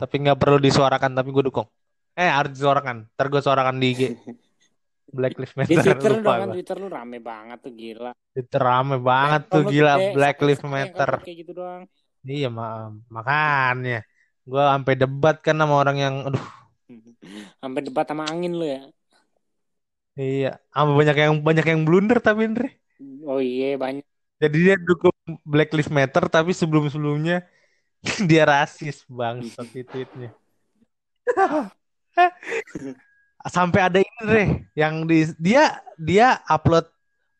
[0.00, 1.68] Tapi nggak perlu disuarakan, tapi gue dukung.
[2.16, 3.04] Eh harus disuarakan.
[3.14, 4.02] Ntar gue suarakan di IG.
[5.16, 6.48] Black Lives di Matter Twitter lupa dong kan.
[6.54, 10.64] Twitter lu rame banget tuh gila Twitter rame banget tuh gila gede, Black sampai Lives
[10.64, 11.10] Matter.
[11.26, 11.82] kayak gitu doang
[12.20, 14.04] Iya ma makanya.
[14.44, 16.46] Gue sampai debat kan sama orang yang aduh
[17.62, 18.80] sampai debat sama angin lu ya
[20.20, 22.66] iya, sama banyak yang banyak yang blunder tapi Andre.
[23.28, 24.04] oh iya banyak
[24.40, 25.12] Jadi dia dukung
[25.44, 27.44] Black Lives Matter tapi sebelum-sebelumnya
[28.30, 30.32] dia rasis bangsat di tweetnya.
[33.40, 36.84] sampai ada ini deh yang di dia dia upload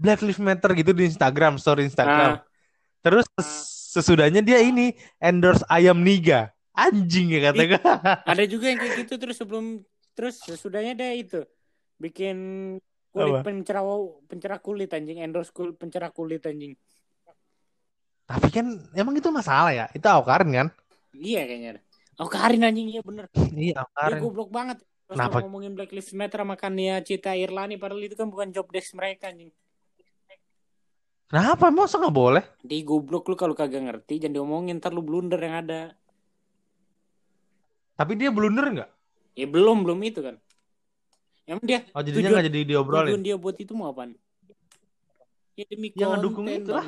[0.01, 2.41] Black Lives Matter gitu di Instagram, story Instagram.
[2.41, 2.45] Ah.
[3.01, 3.25] Terus
[3.97, 6.53] sesudahnya dia ini endorse ayam niga.
[6.77, 7.81] Anjing ya kata.
[8.25, 9.85] Ada juga yang kayak gitu terus sebelum
[10.17, 11.41] terus sesudahnya dia itu
[12.01, 12.37] bikin
[13.11, 13.47] kulit Apa?
[13.47, 13.85] pencerah
[14.31, 16.75] pencerah kulit anjing endorse kul pencerah kulit anjing.
[18.31, 19.87] Tapi kan emang itu masalah ya.
[19.91, 20.69] Itu Awkarin kan?
[21.11, 21.83] Iya kayaknya.
[22.23, 23.27] Oh Karin anjing iya bener.
[23.51, 24.21] Iya, Dia Awkarin.
[24.23, 24.79] goblok banget.
[25.11, 25.43] Terus Kenapa?
[25.43, 29.27] ngomongin Black Lives Matter sama Kania Cita Irlani padahal itu kan bukan job desk mereka
[29.35, 29.51] anjing.
[31.31, 32.43] Kenapa masa nggak boleh?
[32.63, 35.95] Di goblok lu kalau kagak ngerti jangan diomongin ntar lu blunder yang ada.
[37.99, 38.91] Tapi dia blunder nggak?
[39.39, 40.39] Ya belum belum itu kan.
[41.51, 43.07] Emang dia Oh jadinya Tujuan- nggak jadi diobrolin.
[43.11, 44.15] tujuan dia buat itu mau apaan?
[45.59, 46.85] Ya demi Ya, ngedukung konten, itu lah.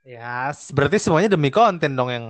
[0.00, 2.26] Ya, s- berarti semuanya demi konten dong yang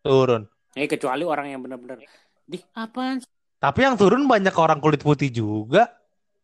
[0.00, 0.46] turun.
[0.74, 1.98] Eh kecuali orang yang benar-benar
[2.44, 3.18] di apaan?
[3.18, 3.30] sih?
[3.58, 5.90] Tapi yang turun banyak orang kulit putih juga.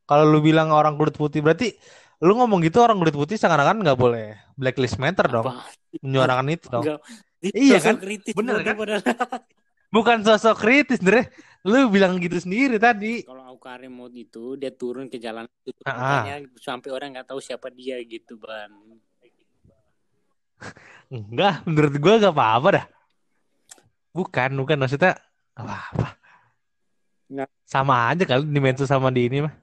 [0.05, 1.75] Kalau lu bilang orang kulit putih berarti
[2.21, 5.47] lu ngomong gitu orang kulit putih seakan-akan nggak boleh Black Lives Matter dong.
[5.47, 5.63] Apa?
[5.99, 6.83] Menyuarakan itu dong.
[6.83, 7.01] Enggak.
[7.45, 7.95] Iya kan?
[7.99, 8.75] kritis Bener kan?
[8.75, 9.03] padahal.
[9.91, 11.31] Bukan sosok kritis, Dre.
[11.65, 13.25] Lu bilang gitu sendiri tadi.
[13.25, 15.97] Kalau Aukarin mau itu dia turun ke jalan itu Ah, ah.
[15.97, 18.69] makanya sampai orang nggak tahu siapa dia gitu ban.
[21.09, 22.87] Enggak, menurut gua gak apa-apa dah.
[24.13, 25.17] Bukan, bukan maksudnya
[25.57, 26.09] gak apa-apa.
[27.33, 27.49] Nggak.
[27.65, 29.55] Sama aja kali di Mensu sama di ini mah.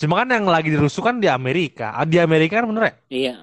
[0.00, 1.92] Cuma kan yang lagi dirusuh kan di Amerika.
[1.92, 2.94] Ah, Di Amerika kan bener ya?
[3.12, 3.34] Iya.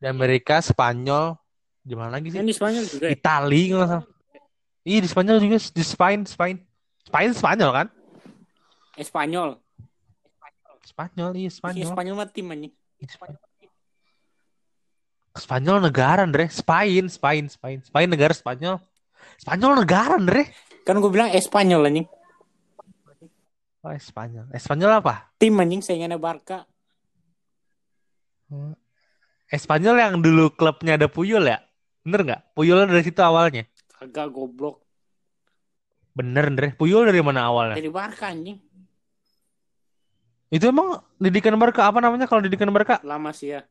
[0.00, 1.36] Di Amerika, Spanyol,
[1.84, 2.40] di mana lagi sih?
[2.40, 3.14] Di Spanyol juga ya?
[3.14, 4.06] Itali nggak salah.
[4.80, 6.56] Iya di Spanyol juga di Spain, Spain.
[7.04, 7.86] Spain Spanyol kan?
[8.96, 9.60] Eh, Spanyol.
[10.80, 11.90] Spanyol, iya Iya, Spanyol.
[11.92, 12.72] Spanyol mah tim anjing.
[13.04, 13.40] Spanyol.
[15.30, 16.50] Spanyol negara, Andre.
[16.50, 17.78] Spain, Spain, Spain.
[17.86, 18.80] Spain negara Spanyol.
[19.38, 20.50] Spanyol negara, Andre.
[20.82, 22.06] Kan gue bilang eh Spanyol anjing.
[23.80, 24.48] Oh, Spanyol.
[24.52, 25.32] Eh, Spanyol apa?
[25.40, 26.68] Tim anjing saingannya Barca.
[29.50, 31.62] Eh, Spanyol yang dulu klubnya ada Puyol ya?
[32.02, 32.40] Bener nggak?
[32.52, 33.64] Puyol dari situ awalnya.
[34.00, 34.80] Kagak goblok.
[36.16, 36.72] Bener, Andre.
[36.72, 37.76] Puyol dari mana awalnya?
[37.76, 38.56] Dari Barca anjing.
[40.50, 42.98] Itu emang didikan Barca apa namanya kalau didikan Barca?
[43.04, 43.62] Lama sih ya.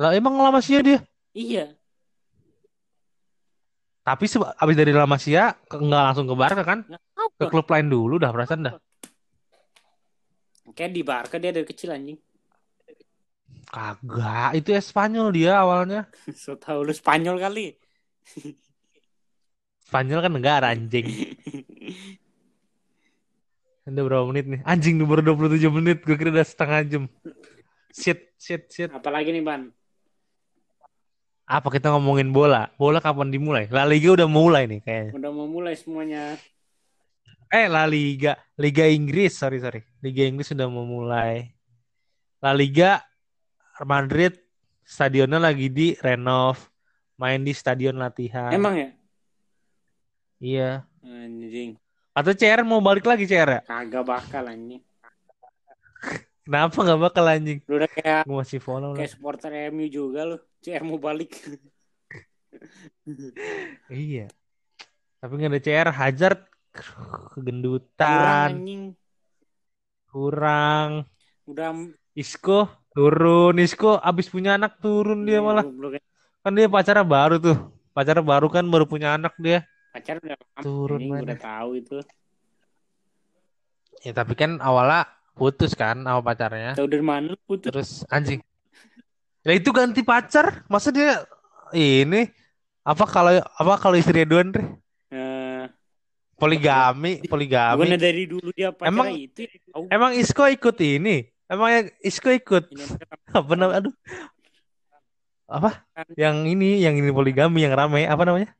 [0.00, 1.02] Lah emang La Masia dia.
[1.34, 1.74] Iya.
[4.06, 6.86] Tapi abis dari La Masia ke- nggak langsung ke Barca kan?
[6.86, 7.02] Nggak
[7.36, 7.50] Ke apa.
[7.52, 8.74] klub lain dulu dah perasaan dah.
[10.72, 12.18] Kayak di Barca dia dari kecil anjing.
[13.68, 16.08] Kagak, itu Espanyol dia awalnya.
[16.38, 17.76] So tau lu Spanyol kali.
[19.92, 21.04] Spanyol kan negara anjing.
[23.84, 24.60] Udah berapa menit nih?
[24.64, 26.00] Anjing nomor 27 menit.
[26.00, 27.04] Gue kira udah setengah jam.
[27.92, 28.88] Shit, shit, shit.
[28.88, 29.68] Apalagi nih Ban?
[31.44, 32.72] Apa kita ngomongin bola?
[32.80, 33.68] Bola kapan dimulai?
[33.68, 35.12] La Liga udah mulai nih kayaknya.
[35.12, 36.40] Udah mau mulai semuanya.
[37.52, 38.40] Eh, La Liga.
[38.56, 39.84] Liga Inggris, sorry, sorry.
[40.00, 41.52] Liga Inggris sudah mau mulai.
[42.40, 43.04] La Liga,
[43.84, 44.40] Madrid,
[44.88, 46.56] stadionnya lagi di renov.
[47.20, 48.48] Main di stadion latihan.
[48.56, 48.88] Emang ya?
[50.42, 50.82] Iya.
[51.06, 51.78] Anjing.
[52.12, 53.60] Atau CR mau balik lagi CR ya?
[53.62, 54.82] Kagak bakal anjing.
[56.42, 57.62] Kenapa nggak bakal anjing?
[57.70, 58.98] Lu udah kayak Gue masih follow lah.
[58.98, 60.36] kayak supporter MU juga lu.
[60.58, 61.30] CR mau balik.
[63.88, 64.28] Iya.
[65.18, 66.40] Tapi nggak ada CR, Hazard
[66.72, 68.82] Kurang kegendutan, anjing.
[70.08, 71.04] kurang.
[71.48, 71.72] Udah
[72.12, 75.64] Isco turun, Isco abis punya anak turun dia malah.
[75.64, 76.00] Goblok.
[76.44, 77.56] Kan dia pacarnya baru tuh.
[77.92, 79.64] Pacarnya baru kan baru punya anak dia.
[79.92, 81.22] Pacar udah Turun mana.
[81.22, 81.98] udah tahu itu.
[84.02, 85.04] Ya tapi kan awalnya
[85.36, 86.72] putus kan sama pacarnya.
[86.74, 87.68] Tahu dari mana putus?
[87.70, 88.40] Terus anjing.
[89.44, 90.64] Ya itu ganti pacar.
[90.66, 91.22] Masa dia
[91.70, 92.26] ini
[92.82, 94.64] apa kalau apa kalau istrinya dua Andre?
[95.12, 95.64] Eh,
[96.34, 97.94] Poligami, poligami.
[97.94, 99.46] dari dulu dia pacar Emang- itu.
[99.70, 101.22] Tahu Emang Isco ikut ini?
[101.46, 102.64] Emang yang Isco ikut
[103.38, 103.86] apa namanya?
[103.86, 103.94] Aduh.
[105.46, 105.84] Apa?
[106.16, 108.50] Yang ini, yang ini poligami yang rame apa namanya?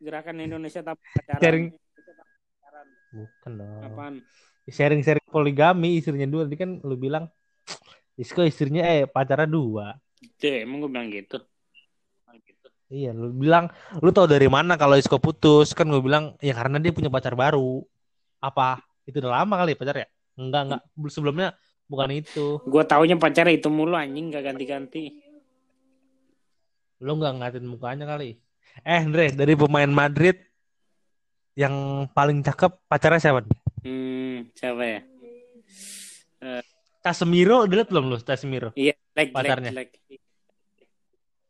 [0.00, 1.40] Gerakan Indonesia tapi pacaran.
[1.40, 1.66] Sharing.
[3.14, 3.82] Bukan dong.
[3.86, 4.14] Apaan?
[4.66, 6.48] Sharing-sharing poligami istrinya dua.
[6.48, 7.30] Tadi kan lu bilang
[8.18, 9.94] Isco istrinya eh pacarnya dua.
[10.38, 11.38] Tuh, emang gue bilang gitu.
[12.42, 12.68] Gitu.
[12.90, 13.70] Iya, lu bilang
[14.02, 15.74] lu tahu dari mana kalau Isco putus?
[15.74, 17.82] Kan gue bilang ya karena dia punya pacar baru.
[18.42, 18.82] Apa?
[19.04, 20.08] Itu udah lama kali ya pacar ya?
[20.34, 20.82] Enggak, enggak.
[21.10, 21.48] Sebelumnya
[21.86, 22.58] bukan itu.
[22.64, 25.22] Gue taunya pacarnya itu mulu anjing gak ganti-ganti.
[27.04, 28.40] Lu nggak ngatin mukanya kali.
[28.82, 30.34] Eh, Andre, dari pemain Madrid
[31.54, 33.46] yang paling cakep pacarnya siapa?
[33.86, 35.00] Hmm, siapa ya?
[37.04, 38.72] Casemiro, udah liat belum lu Casemiro?
[38.72, 39.70] Iya, like, Pacarnya.
[39.76, 40.24] like, like.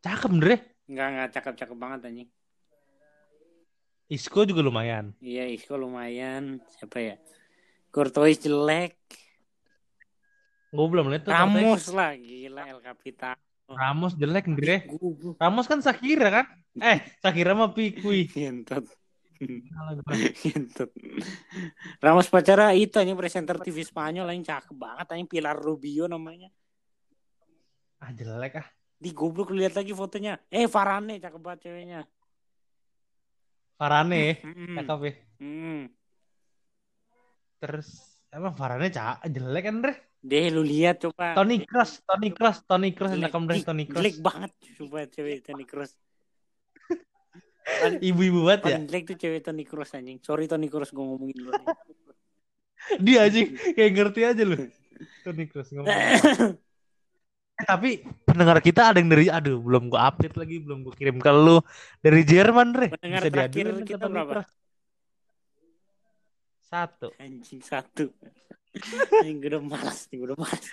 [0.02, 0.54] Cakep, Andre.
[0.90, 2.30] Enggak, enggak cakep-cakep banget anjing.
[4.10, 5.14] Isco juga lumayan.
[5.22, 6.58] Iya, Isco lumayan.
[6.74, 7.16] Siapa ya?
[7.88, 8.98] Courtois jelek.
[10.74, 11.32] Gue belum lihat tuh.
[11.32, 13.38] Ramos lah, gila El Capitan.
[13.64, 14.84] Ramos jelek Andre.
[14.84, 15.40] Gugup.
[15.40, 16.46] Ramos kan Sakira kan?
[16.78, 18.28] Eh, Sakira mah Pikui.
[18.28, 18.84] Ngentot.
[21.98, 26.48] Ramos pacara itu hanya presenter TV Spanyol yang cakep banget hanya Pilar Rubio namanya.
[27.98, 28.66] Ah jelek ah.
[28.94, 30.38] Di goblok lihat lagi fotonya.
[30.48, 32.00] Eh Varane cakep banget ceweknya.
[33.74, 34.76] Varane, Mm-mm.
[34.80, 35.14] cakep ya.
[35.42, 35.82] Mm.
[37.58, 37.88] Terus
[38.30, 39.94] emang Varane cak jelek kan Andre?
[40.24, 41.36] Deh lu lihat coba.
[41.36, 44.00] Tony Cross, Tony Cross, Tony Cross yang Ih, Tony Cross.
[44.00, 45.92] Jelek banget coba cewek Kroos.
[47.64, 48.76] Paling, Ibu-ibu banget ya.
[48.88, 50.16] jelek tuh cewek Toni Kroos anjing.
[50.24, 51.52] Sorry Toni Kroos gue ngomongin lu.
[53.04, 53.36] Dia aja
[53.76, 54.56] kayak ngerti aja lu.
[55.28, 55.92] Tony Cross ngomong.
[57.54, 61.22] Eh, tapi pendengar kita ada yang dari aduh belum gua update lagi belum gua kirim
[61.22, 61.62] ke lu
[62.02, 64.32] dari Jerman Re Pendengar terakhir diaduin kita Tony berapa?
[64.42, 64.50] Cross.
[66.66, 68.10] satu Anjing satu.
[69.22, 70.64] Anjing gue udah malas nih, gue udah malas.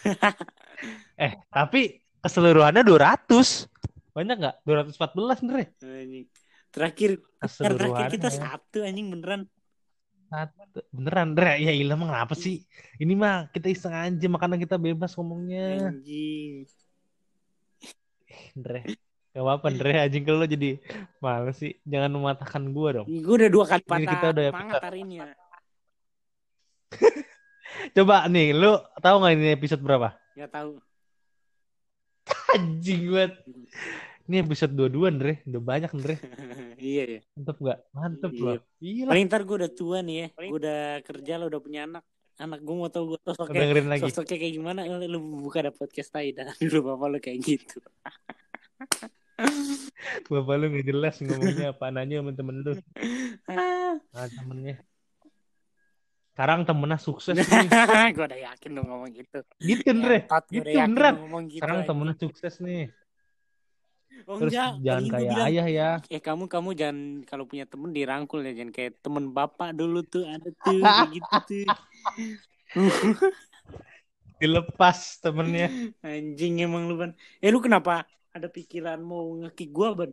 [1.24, 3.68] eh tapi keseluruhannya 200
[4.10, 4.56] banyak nggak?
[4.66, 6.26] 214 Re Anjing.
[6.70, 7.10] Terakhir
[7.42, 9.46] terakhir kita satu anjing beneran.
[10.30, 10.86] satu.
[10.94, 12.62] Beneran Re ya ilah emang kenapa sih?
[12.98, 15.90] Ini mah kita iseng aja makanya kita bebas ngomongnya.
[15.90, 16.66] Anjing.
[18.54, 18.98] Andre
[19.30, 20.82] Gak apa-apa Andre anjing kalau jadi
[21.22, 23.06] males sih jangan mematahkan gua dong.
[23.06, 25.30] Gue udah dua kali Ini patah kita udah semangat hari ini ya.
[27.96, 30.72] coba nih lu tahu nggak ini episode berapa Gak tahu.
[32.56, 33.32] Anjing banget.
[34.24, 36.14] Ini episode 22 Andre, udah banyak Andre.
[36.80, 37.20] iya ya.
[37.34, 37.78] Mantep gak?
[37.92, 38.40] Mantep Iya.
[38.46, 38.58] loh.
[38.78, 39.08] Gila.
[39.10, 40.26] Paling ntar gue udah tua nih ya.
[40.38, 42.04] Gue udah kerja lo udah punya anak.
[42.40, 43.58] Anak gue mau tau gue sosoknya.
[43.58, 44.02] dengerin lagi.
[44.08, 44.80] Sosoknya kayak gimana?
[44.86, 46.48] Lu, lu buka ada podcast tai dah.
[46.56, 47.78] Dulu bapak lu kayak gitu.
[50.30, 52.72] Bapak lu gak jelas ngomongnya apa nanya sama temen lu.
[53.44, 53.98] Ah.
[53.98, 54.80] Nah, temennya.
[56.40, 57.68] Sekarang temennya sukses nih.
[58.16, 59.44] gue udah yakin lu ngomong gitu.
[59.60, 60.24] Gitu Andre.
[60.24, 60.72] Ngentot, gua Gitu
[61.20, 61.60] ngomong gitu.
[61.60, 61.88] Sekarang anjing.
[61.92, 62.84] temennya sukses nih.
[64.24, 64.72] Oh, Terus enggak.
[64.80, 65.90] jangan kayak bilang, ayah ya.
[66.08, 66.98] Eh kamu kamu jangan
[67.28, 70.80] kalau punya temen dirangkul ya jangan kayak temen bapak dulu tuh ada tuh
[71.12, 71.64] gitu tuh.
[74.40, 75.68] Dilepas temennya.
[76.00, 77.12] Anjing emang lu ban.
[77.44, 80.10] Eh lu kenapa ada pikiran mau ngekick gua ban?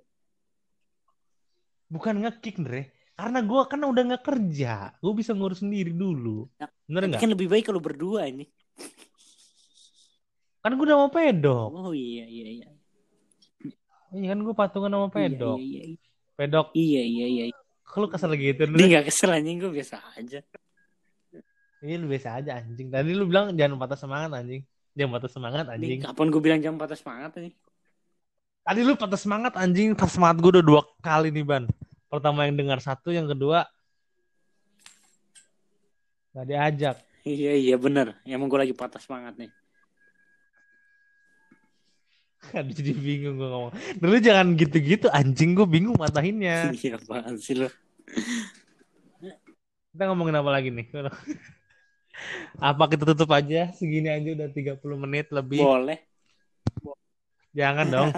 [1.88, 2.92] Bukan ngekick Andre.
[3.18, 4.94] Karena gua kan udah gak kerja.
[5.02, 6.46] Gua bisa ngurus sendiri dulu.
[6.62, 7.22] Ya, Bener Tapi gak?
[7.26, 8.46] kan lebih baik kalau berdua ini.
[10.62, 11.70] Kan gua udah mau pedok.
[11.74, 12.70] Oh iya iya iya.
[14.14, 15.58] Iya kan gua patungan sama pedok.
[15.58, 16.00] Iya iya iya.
[16.38, 16.68] Pedok.
[16.78, 17.46] Iya iya iya.
[17.50, 17.58] iya.
[17.98, 18.78] Lu kesel gitu Andre?
[18.84, 20.44] nggak kesel anjing gue biasa aja.
[21.82, 22.94] Ini lu biasa aja anjing.
[22.94, 24.62] Tadi lu bilang jangan patah semangat anjing.
[24.94, 26.00] Jangan patah semangat Nih, anjing.
[26.06, 27.54] kapan gue bilang jam patah semangat nih?
[28.62, 29.96] Tadi lu patah semangat anjing.
[29.98, 31.64] Patah semangat gue udah dua kali nih ban.
[32.08, 33.68] Pertama yang dengar satu, yang kedua
[36.32, 36.98] gak diajak.
[37.28, 38.16] Iya iya bener.
[38.24, 39.52] Emang gue lagi patah semangat nih.
[42.58, 43.74] Aduh jadi bingung gue ngomong.
[44.00, 46.72] Dulu jangan gitu-gitu anjing gue bingung matahinnya.
[46.80, 47.68] Iya apaan sih lo?
[49.92, 50.88] Kita ngomongin apa lagi nih?
[52.58, 53.70] Apa kita tutup aja?
[53.78, 55.62] Segini aja udah 30 menit lebih.
[55.62, 56.02] Boleh.
[57.54, 58.10] Jangan dong.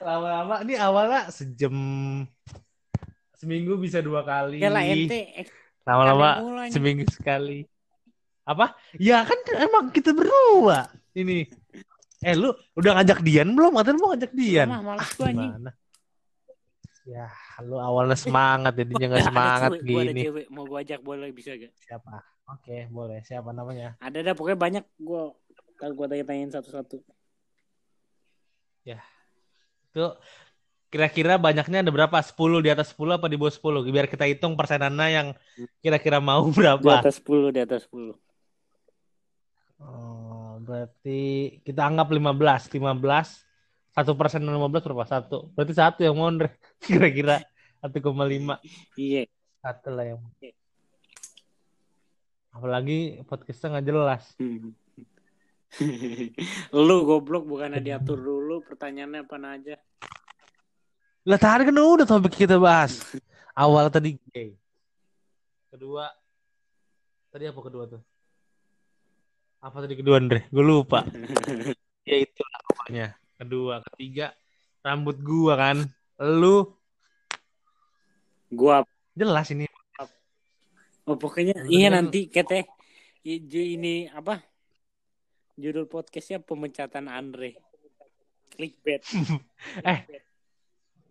[0.00, 1.74] Lama-lama ini awalnya sejam
[3.36, 4.60] seminggu bisa dua kali.
[4.60, 5.32] Ya lah ente.
[5.36, 5.46] eh,
[5.86, 7.64] Lama-lama seminggu sekali.
[8.46, 8.74] Apa?
[8.96, 11.46] Ya kan emang kita berdua ini.
[12.24, 13.76] Eh lu udah ngajak Dian belum?
[13.76, 14.66] Katanya mau ngajak Dian.
[14.70, 15.70] Mah, malas Ah, gimana?
[17.06, 17.30] Ya,
[17.62, 20.22] lu awalnya semangat jadinya nggak Ada semangat ada gini.
[20.26, 21.70] cewek mau gue ajak boleh bisa gak?
[21.78, 22.18] Siapa?
[22.50, 23.22] Oke, boleh.
[23.22, 23.94] Siapa namanya?
[24.02, 25.22] Ada dah pokoknya banyak gue
[25.76, 27.04] Ntar gue tanya-tanyain satu-satu.
[29.96, 30.12] Tuh
[30.92, 32.20] kira-kira banyaknya ada berapa?
[32.20, 33.88] 10 di atas 10 apa di bawah 10?
[33.88, 35.28] Biar kita hitung persenannya yang
[35.80, 37.00] kira-kira mau Di berapa.
[37.00, 38.12] atas 10, di atas 10.
[39.80, 41.20] Oh, berarti
[41.64, 42.76] kita anggap 15.
[42.76, 45.08] 15 satu persen dan 15 berapa?
[45.08, 45.48] Satu.
[45.56, 46.28] Berarti satu yang mau.
[46.84, 47.40] Kira-kira
[47.80, 48.60] 1,5.
[49.00, 49.24] Iya.
[49.64, 50.20] Satu lah yang
[52.52, 54.22] Apalagi podcastnya nggak jelas.
[54.36, 54.72] Hmm.
[56.86, 59.76] Lu goblok bukannya diatur dulu pertanyaannya apa aja.
[61.26, 63.02] Lah tadi kan udah topik kita bahas.
[63.56, 64.54] Awal tadi gay.
[65.72, 66.08] Kedua
[67.28, 68.02] tadi apa kedua tuh?
[69.60, 70.46] Apa tadi kedua Andre?
[70.48, 71.02] Gue lupa.
[72.08, 73.18] ya itu pokoknya.
[73.36, 74.32] Kedua, ketiga
[74.80, 75.76] rambut gua kan.
[76.22, 76.72] Lu
[78.46, 78.86] Gua
[79.18, 79.66] jelas ini.
[81.06, 82.66] oh, pokoknya iya nanti kete
[83.26, 84.38] ini apa?
[85.56, 87.56] Judul podcastnya pemecatan Andre.
[88.52, 89.00] Clickbait.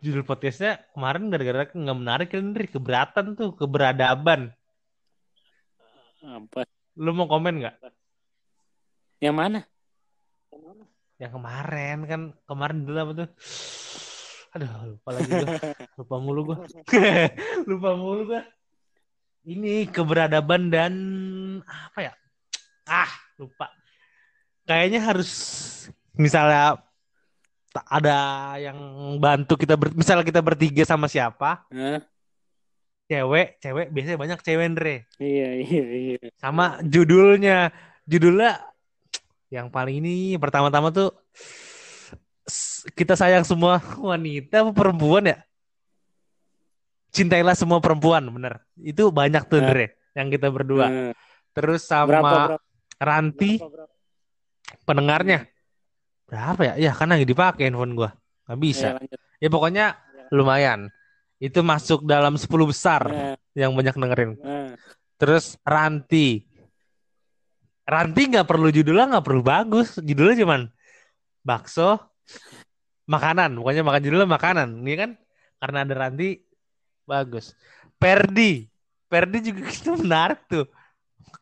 [0.05, 4.53] judul podcastnya kemarin gara-gara nggak menarik kan Dri keberatan tuh keberadaban.
[6.21, 6.61] Apa?
[6.93, 7.75] lu mau komen nggak?
[9.17, 9.59] Yang mana?
[11.17, 12.21] yang kemarin kan.
[12.45, 13.29] Kemarin dulu apa tuh?
[14.53, 15.49] Aduh lupa lagi gua.
[15.97, 16.57] Lupa mulu gua.
[17.69, 18.45] Lupa mulu gua.
[19.41, 20.93] Ini keberadaban dan
[21.65, 22.13] apa ya?
[22.85, 23.09] Ah
[23.41, 23.73] lupa
[24.66, 25.32] kayaknya harus
[26.18, 26.82] misalnya
[27.88, 28.18] ada
[28.57, 28.78] yang
[29.20, 31.66] bantu kita ber, misalnya kita bertiga sama siapa?
[31.70, 32.01] Hah?
[33.05, 34.95] cewek cewek biasanya banyak cewek Andre.
[35.22, 36.18] Iya, iya, iya.
[36.41, 37.70] sama judulnya.
[38.05, 38.61] Judulnya
[39.49, 41.09] yang paling ini pertama-tama tuh
[42.93, 45.38] kita sayang semua wanita apa perempuan ya?
[47.13, 48.61] Cintailah semua perempuan bener.
[48.78, 49.70] Itu banyak tuh Nah.
[49.70, 49.88] Dre
[50.18, 50.86] yang kita berdua.
[50.89, 51.13] Nah,
[51.53, 52.57] terus sama berapa, berapa?
[52.95, 53.59] Ranti
[54.84, 55.45] pendengarnya
[56.26, 58.09] berapa ya ya kan lagi dipakai handphone gua
[58.45, 59.20] nggak bisa Ya, lanjut.
[59.41, 59.86] ya pokoknya
[60.34, 60.89] lumayan
[61.38, 64.74] itu masuk dalam 10 besar Nah, yang banyak dengerin nah.
[65.16, 66.43] Terus Ranti.
[67.88, 69.95] Ranti nggak perlu judulnya nggak perlu bagus.
[69.95, 70.61] Judulnya cuman
[71.39, 71.95] bakso,
[73.07, 73.55] makanan.
[73.55, 74.68] Pokoknya makan judulnya makanan.
[74.84, 75.09] Ini kan
[75.55, 76.36] karena ada Ranti
[77.07, 77.55] bagus.
[77.95, 78.68] Perdi.
[79.07, 80.68] Perdi juga itu menarik tuh.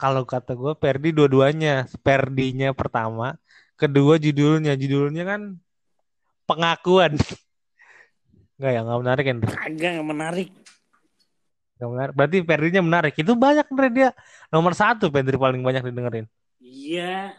[0.04, 1.88] Kalau kata gue Perdi dua-duanya.
[2.04, 3.40] Perdinya pertama.
[3.80, 4.76] Kedua judulnya.
[4.76, 5.42] Judulnya kan
[6.44, 7.16] pengakuan.
[8.60, 9.38] Nggak ya, nggak menarik kan?
[9.48, 10.50] Kagak nggak menarik.
[11.80, 12.14] Nggak menarik.
[12.20, 13.14] Berarti Perdinya menarik.
[13.16, 14.10] Itu banyak Andre dia.
[14.52, 16.28] Nomor satu Pedri paling banyak didengerin.
[16.60, 17.32] Iya.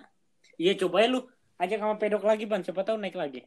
[0.57, 1.21] Iya, coba ya lu
[1.61, 2.65] ajak sama pedok lagi, Ban.
[2.65, 3.45] Siapa tahu naik lagi.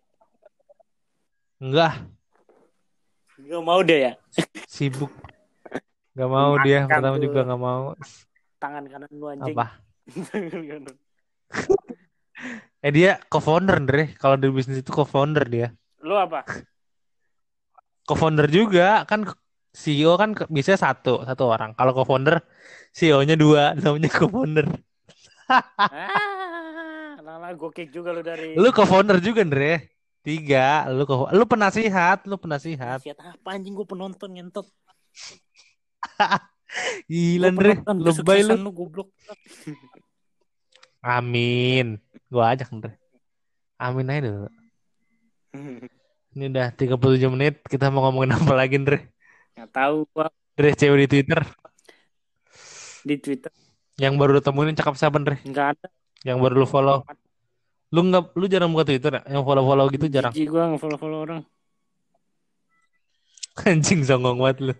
[1.57, 2.05] Enggak,
[3.37, 4.13] Gak mau deh ya.
[4.65, 5.09] sibuk.
[6.17, 6.85] Gak mau dia.
[6.85, 7.23] Makan Pertama tuh.
[7.29, 7.83] juga gak mau.
[8.57, 9.53] Tangan kanan lu anjing.
[9.53, 9.65] Apa?
[10.33, 10.95] Tangan kanan.
[12.81, 14.13] Eh dia co-founder Andre.
[14.17, 15.67] Kalau di bisnis itu co-founder dia.
[16.01, 16.45] lu apa?
[18.05, 19.05] Co-founder juga.
[19.05, 19.25] Kan
[19.73, 21.25] CEO kan biasanya satu.
[21.25, 21.73] Satu orang.
[21.77, 22.41] Kalau co-founder
[22.93, 23.73] CEO-nya dua.
[23.81, 24.65] Namanya co-founder.
[25.47, 29.93] ah, lala gue kick juga lu dari Lu co-founder juga Andre.
[30.25, 30.89] Tiga.
[30.89, 32.25] Lu co lu penasihat.
[32.25, 33.01] Lu penasihat.
[33.05, 34.65] Apa anjing gue penonton ngentot.
[37.07, 37.79] Gila Andre.
[37.85, 38.55] Lebay lu.
[38.59, 39.07] lu goblok.
[40.99, 41.97] Amin.
[42.27, 42.99] Gua ajak Andre.
[43.77, 44.49] Amin aja dulu.
[46.33, 47.55] Ini udah 37 menit.
[47.65, 49.09] Kita mau ngomongin apa lagi Andre?
[49.55, 51.41] Nggak tahu gua Andre cewek di Twitter.
[53.07, 53.53] di Twitter
[53.95, 55.39] Yang baru lu temuin cakep siapa Andre?
[55.41, 55.87] nggak ada.
[56.27, 56.99] Yang baru lu follow.
[57.87, 59.21] Lu nggak lu jarang buka Twitter ya?
[59.31, 60.33] Yang follow-follow gitu jarang.
[60.35, 61.41] Jijik gua nge-follow-follow orang.
[63.65, 64.73] Anjing songong banget lu.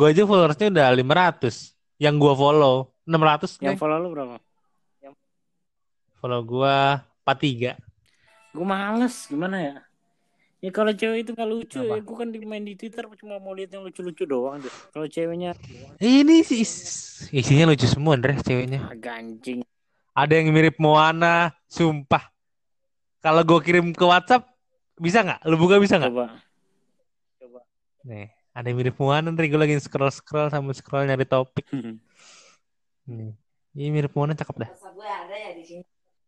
[0.00, 1.76] Gua aja followersnya udah 500.
[2.00, 3.76] Yang gua follow 600 Yang nih.
[3.76, 4.36] follow lu berapa?
[6.16, 7.76] Follow gua 43.
[8.56, 9.76] Gue males gimana ya?
[10.60, 11.96] Ya kalau cewek itu nggak lucu Apa?
[11.96, 14.72] ya, gue kan main di Twitter cuma mau lihat yang lucu-lucu doang deh.
[14.92, 15.56] Kalau ceweknya
[15.96, 18.88] Ini sih is- isinya lucu semua Andre ceweknya.
[18.88, 19.64] agak anjing.
[20.12, 22.28] Ada yang mirip Moana, sumpah.
[23.20, 24.48] Kalau gua kirim ke WhatsApp
[24.96, 25.40] bisa nggak?
[25.48, 26.12] Lu buka bisa nggak?
[26.12, 27.60] Coba.
[28.04, 29.46] Nih, ada yang mirip Moana Andre.
[29.46, 31.66] Gua lagi scroll-scroll sambil scroll nyari topik.
[33.06, 33.34] Nih.
[33.70, 34.70] Ini mirip Moana cakep dah.
[34.90, 35.82] Gue ada ya di sini.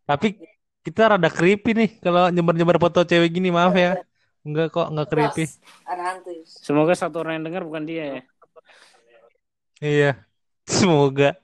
[0.06, 0.38] Tapi
[0.82, 3.98] kita rada creepy nih kalau nyebar-nyebar foto cewek gini, maaf ya.
[4.42, 5.44] Enggak kok, enggak creepy.
[6.46, 8.22] Semoga satu orang yang dengar bukan dia ya.
[9.82, 10.10] Iya.
[10.70, 11.34] Semoga.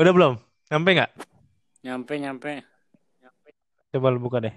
[0.00, 0.34] Udah belum?
[0.64, 1.12] Sampai nggak?
[1.84, 2.52] Nyampe nyampe.
[3.92, 4.54] Coba lu buka deh.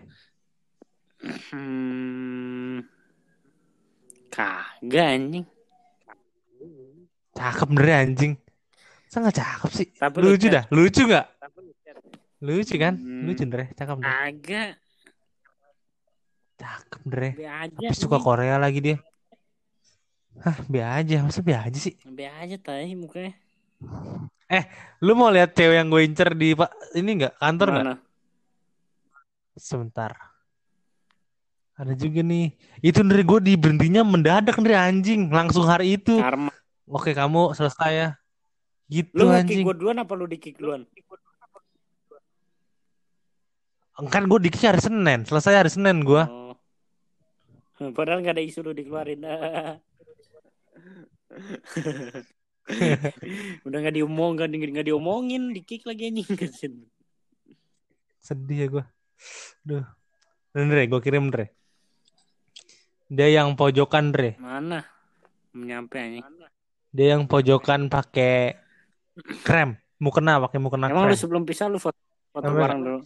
[1.51, 2.83] Hmm.
[4.31, 5.45] Kagak anjing.
[7.35, 8.33] Cakep bener anjing.
[9.07, 9.87] Masa nggak cakep sih?
[9.99, 10.63] Tapi Lucu lu- dah.
[10.71, 11.25] Lucu nggak?
[12.41, 12.93] Lucu kan?
[12.95, 13.27] Hmm.
[13.27, 13.69] Lucu bener ya.
[13.75, 14.11] Cakep bener.
[14.23, 14.71] Agak.
[16.55, 17.31] Cakep bener ya.
[17.67, 18.25] Tapi suka anjing.
[18.25, 18.97] Korea lagi dia.
[20.41, 21.15] Hah, be aja.
[21.27, 21.93] Masa be aja sih?
[22.07, 23.35] Be aja tai mukanya.
[25.03, 27.85] Lu mau lihat cewek yang gue incer di pak ini nggak kantor nggak?
[27.87, 27.97] Mana?
[29.59, 30.30] Sebentar.
[31.81, 32.53] Ada juga nih.
[32.85, 35.33] Itu dari gue di berhentinya mendadak dari anjing.
[35.33, 36.21] Langsung hari itu.
[36.21, 36.53] Karma.
[36.85, 38.09] Oke kamu selesai ya.
[38.85, 39.65] Gitu Lu anjing.
[39.65, 40.85] gue duluan apa lu di-kick duluan?
[44.13, 45.25] Kan gue dikit hari Senin.
[45.25, 46.21] Selesai hari Senin gue.
[46.21, 46.53] Oh.
[47.97, 49.25] Padahal nggak ada isu lu dikeluarin.
[53.65, 56.29] Udah nggak diomong, nggak di- nggak diomongin, di-kick lagi anjing.
[58.25, 58.83] Sedih ya gue.
[59.65, 59.85] Duh.
[60.53, 61.49] Dre, gue kirim Dre.
[63.11, 64.39] Dia yang pojokan Dre.
[64.39, 64.87] Mana?
[65.51, 66.23] Menyampe anjing.
[66.89, 68.55] Dia yang pojokan pakai
[69.43, 69.75] krem.
[69.99, 71.19] Mukena pakai mukena Emang lu krem.
[71.19, 71.99] sebelum pisah lu foto,
[72.31, 72.55] foto Apa?
[72.57, 72.99] bareng dulu.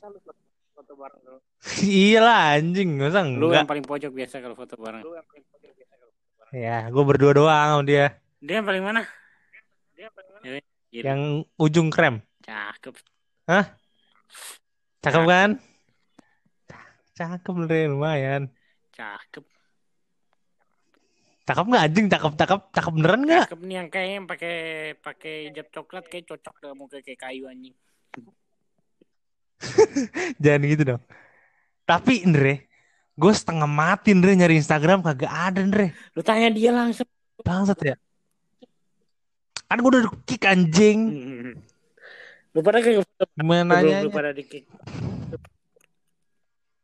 [1.81, 5.01] iya lah anjing masa Lu enggak yang paling pojok biasa kalau foto bareng.
[6.53, 9.01] ya gue berdua doang sama dia Dia yang paling mana?
[9.97, 10.07] Ya,
[10.93, 11.21] Gila, yang
[11.57, 12.93] ujung krem cakep.
[15.01, 15.49] cakep kan
[17.17, 18.47] cakep Ndre lumayan
[18.93, 19.43] Cakep.
[21.45, 22.05] Cakep nggak anjing?
[22.09, 23.45] Cakep cakep cakep beneran nggak?
[23.49, 24.55] Cakep nih yang kayak yang pakai
[24.99, 27.75] pakai hijab coklat kayak cocok deh mau kayak kayak kayu anjing.
[30.43, 31.01] jangan gitu dong.
[31.85, 32.65] Tapi Ndre
[33.15, 35.95] gue setengah mati Ndre nyari Instagram kagak ada Ndre.
[36.17, 37.07] Lu tanya dia langsung.
[37.45, 37.95] bangsat ya.
[39.69, 40.99] Kan gue udah kick anjing.
[42.55, 44.65] Lu pada kagak foto gimana nanya lu pada di kick.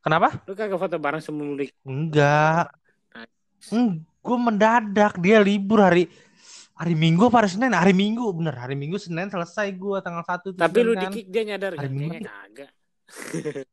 [0.01, 0.43] kenapa?
[0.47, 2.71] Lu kagak foto bareng sebelum di enggak.
[3.71, 6.05] Hmm, gue mendadak dia libur hari
[6.77, 7.73] hari Minggu apa hari Senin?
[7.73, 11.09] Hari Minggu bener hari Minggu Senin selesai gue tanggal satu Tapi lu kan.
[11.09, 11.89] di kick dia nyadar Hari?
[11.89, 12.71] Minggu kagak.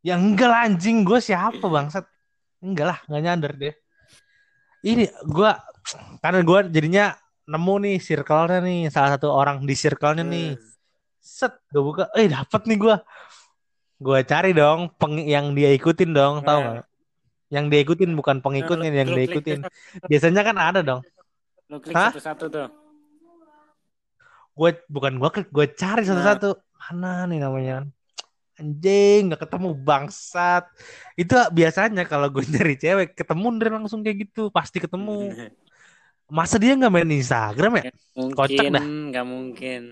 [0.00, 2.08] Ya enggak lah anjing gue siapa bangsat?
[2.64, 3.72] Enggak lah nggak nyadar dia.
[4.80, 5.50] Ini gue
[6.24, 7.04] karena gue jadinya
[7.44, 10.56] nemu nih circle-nya nih salah satu orang di circle-nya nih.
[10.56, 10.68] Hmm.
[11.20, 12.96] Set gue buka, eh dapat nih gue.
[14.00, 16.70] Gue cari dong peng yang dia ikutin dong, tahu Nah.
[16.80, 16.86] nggak?
[17.50, 19.58] Yang dia ikutin bukan pengikutnya yang Lu dia klik ikutin.
[19.60, 21.02] satu- Biasanya kan ada dong.
[21.66, 22.10] Lu klik Hah?
[22.10, 22.68] satu-satu tuh.
[24.50, 26.08] gue bukan gue klik gue cari Nah.
[26.10, 27.88] satu-satu mana nih namanya
[28.54, 30.68] anjing nggak ketemu bangsat
[31.14, 35.32] itu biasanya kalau gue nyari cewek ketemu dari langsung kayak gitu pasti ketemu
[36.28, 37.82] masa dia nggak main Instagram ya
[38.12, 38.84] Kocak Mungkin, dah.
[38.84, 39.82] nggak mungkin.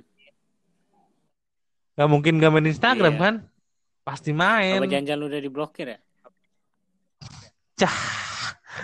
[1.96, 3.22] nggak mungkin nggak main Instagram Iya.
[3.24, 3.34] kan
[4.04, 5.98] pasti main Apa jangan lu udah diblokir ya?
[7.78, 7.94] Cah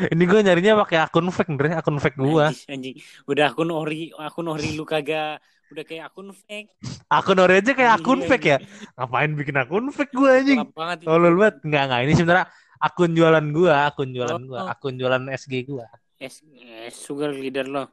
[0.09, 2.97] ini gue nyarinya pakai akun fake Ndre akun fake gue Anjing, anjing.
[3.26, 5.38] Udah akun ori, akun ori lu kagak
[5.70, 6.70] udah kayak akun fake.
[7.07, 8.59] akun ori aja kayak akun Iya, fake ya
[8.95, 10.59] ngapain bikin akun fake gue anjing
[11.01, 14.66] tolol banget nggak nggak ini sebenarnya akun jualan gue akun jualan gue Oh.
[14.68, 16.40] akun jualan SG gue Es,
[16.80, 17.90] es sugar leader lo.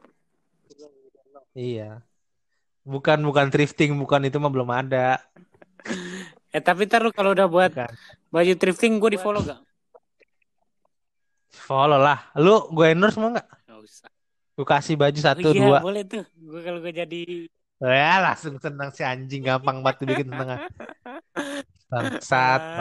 [1.52, 2.00] Iya.
[2.82, 5.20] Bukan bukan thrifting, bukan itu mah belum ada.
[6.50, 7.92] Eh tapi ntar lu kalau udah buat Bukan.
[8.30, 9.60] baju thrifting gue di follow gak?
[11.52, 12.32] Follow lah.
[12.40, 13.48] Lu gue endorse mau nggak?
[13.68, 14.10] Gak usah.
[14.56, 15.80] Gue kasih baju satu oh, iya, dua.
[15.84, 16.24] boleh tuh.
[16.36, 17.22] Gue kalau gue jadi
[17.82, 20.70] Ya langsung senang si anjing gampang banget bikin tengah.
[21.90, 22.62] Bangsat.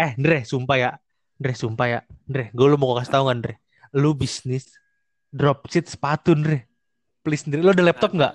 [0.00, 0.90] Eh, Ndre, sumpah ya.
[1.36, 2.00] Ndre, sumpah ya.
[2.24, 3.54] Ndre, gue lu mau kasih tau nggak, Ndre?
[4.00, 4.72] Lu bisnis
[5.28, 6.64] dropship sepatu, Ndre.
[7.20, 7.60] Please, Ndre.
[7.60, 8.32] Lu ada laptop nggak?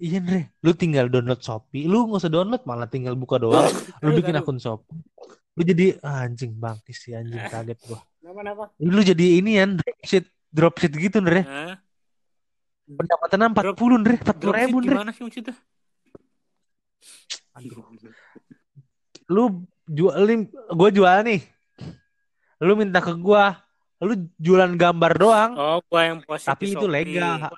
[0.00, 0.56] Iya, Ndre.
[0.64, 1.84] Lu tinggal download Shopee.
[1.84, 3.68] Lu nggak usah download, malah tinggal buka doang.
[4.04, 4.96] Lu bikin akun Shopee.
[5.56, 8.00] Lu jadi ah, anjing bangkis sih anjing kaget gua.
[8.20, 8.68] Kenapa?
[8.76, 11.42] Lu jadi ini ya dropship dropship gitu, Ndre.
[11.42, 11.80] Hah?
[12.86, 14.14] Pendapatannya 40, Ndre.
[14.20, 14.92] 40 Dropship ribu, Ndre.
[14.92, 15.56] gimana sih maksudnya?
[19.26, 21.40] lu jualin gue jual nih
[22.62, 23.58] lu minta ke gua
[23.98, 27.48] lu jualan gambar doang Oh, gua yang post tapi itu legal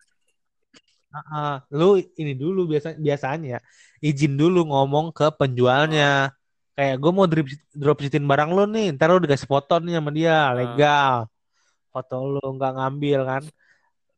[1.09, 1.55] Heeh.
[1.73, 3.59] lu ini dulu biasa biasanya
[3.99, 6.31] izin dulu ngomong ke penjualnya
[6.79, 10.55] kayak gue mau drop dropshipping barang lu nih ntar lu dikasih foto nih sama dia
[10.55, 11.27] legal
[11.91, 13.43] foto lu nggak ngambil kan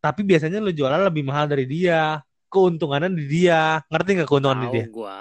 [0.01, 4.67] tapi biasanya lu jualan lebih mahal dari dia keuntungannya di dia ngerti nggak keuntungan di
[4.69, 5.21] Tahu dia gua.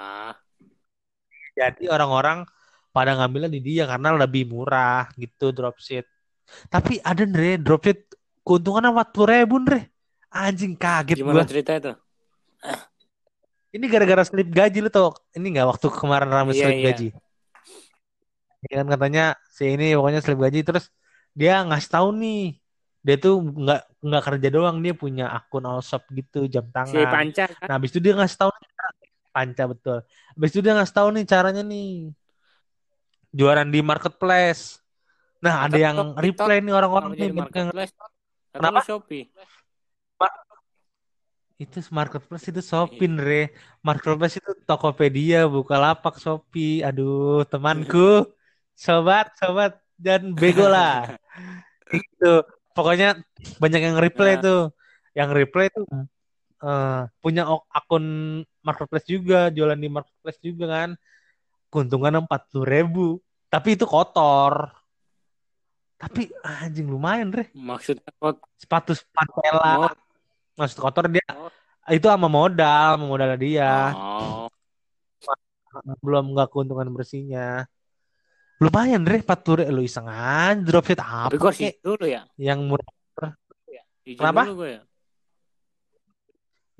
[1.54, 2.48] Jadi orang-orang
[2.90, 6.08] pada ngambilnya di dia karena lebih murah gitu dropship.
[6.66, 8.10] Tapi ada Ndre, dropship
[8.42, 9.80] keuntungannya 40 ribu Ndre.
[10.30, 11.46] Anjing kaget Gimana gua.
[11.46, 11.92] cerita itu?
[13.70, 15.14] Ini gara-gara slip gaji lu tau.
[15.30, 16.86] Ini nggak waktu kemarin rame Iya, slip iya.
[16.90, 17.08] gaji.
[18.68, 20.92] Ya kan katanya si ini pokoknya slip gaji terus
[21.32, 22.60] dia ngasih tahu nih.
[23.00, 27.08] Dia tuh nggak nggak kerja doang dia punya akun all shop gitu jam Si tangan.
[27.08, 27.66] Panca kan?
[27.68, 28.50] Nah, habis itu dia ngasih tahu
[29.32, 29.98] panca betul.
[30.36, 32.12] Habis itu dia ngasih tahu nih caranya nih.
[33.32, 34.82] Jualan di marketplace.
[35.40, 37.92] Nah, ada Atau yang TikTok, reply nih orang-orang nih marketplace.
[38.52, 38.80] Kenapa?
[38.84, 39.30] Shopee.
[41.60, 43.42] itu marketplace itu Shopee, Re.
[43.84, 46.80] Marketplace itu Tokopedia, Bukalapak, Shopee.
[46.80, 48.32] Aduh, temanku.
[48.80, 51.20] Sobat, sobat dan bego lah.
[51.92, 52.32] itu.
[52.72, 53.20] Pokoknya
[53.60, 54.42] banyak yang reply Nah.
[54.42, 54.62] tuh.
[55.12, 55.84] Yang reply tuh
[56.60, 58.04] eh, punya akun
[58.64, 60.90] marketplace juga, jualan di marketplace juga kan.
[61.68, 63.20] Keuntungan 40 ribu.
[63.52, 64.72] Tapi itu kotor.
[66.00, 67.52] Tapi anjing lumayan, Re.
[67.52, 68.08] Maksudnya
[68.56, 69.92] Sepatu Pantela.
[69.92, 69.92] Oh.
[70.56, 71.52] Maksud kotor dia Oh.
[71.92, 73.92] itu sama modal, sama modal dia.
[73.92, 74.48] Oh.
[76.00, 77.68] Belum nggak keuntungan bersihnya.
[78.60, 79.24] Lumayan, Re.
[79.24, 79.72] 40 ribu.
[79.72, 82.28] Lu iseng aja dropship apa Tapi gua sih dulu ya.
[82.36, 82.92] yang murah.
[84.04, 84.44] Izin Kenapa?
[84.44, 84.82] dulu ya.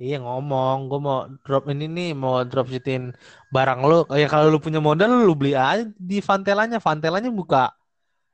[0.00, 3.12] Iya ngomong, gue mau drop ini nih, mau drop shitin
[3.52, 4.08] barang lu.
[4.12, 6.80] Ya kalau lu punya modal, lu beli aja di Vantelanya.
[6.80, 7.68] Vantelanya buka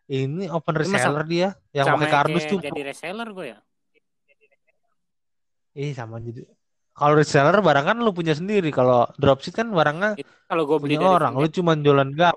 [0.07, 2.63] ini open Itu masa- reseller dia, yang pakai kardus tuh.
[2.63, 3.59] jadi reseller gue ya.
[5.75, 6.47] Ih sama jadi.
[6.95, 8.71] Kalau reseller barang kan lu punya sendiri.
[8.71, 10.15] Kalau dropship kan barangnya
[10.47, 11.35] kalau gue beli dari orang.
[11.35, 12.31] Lu cuma jualan gak.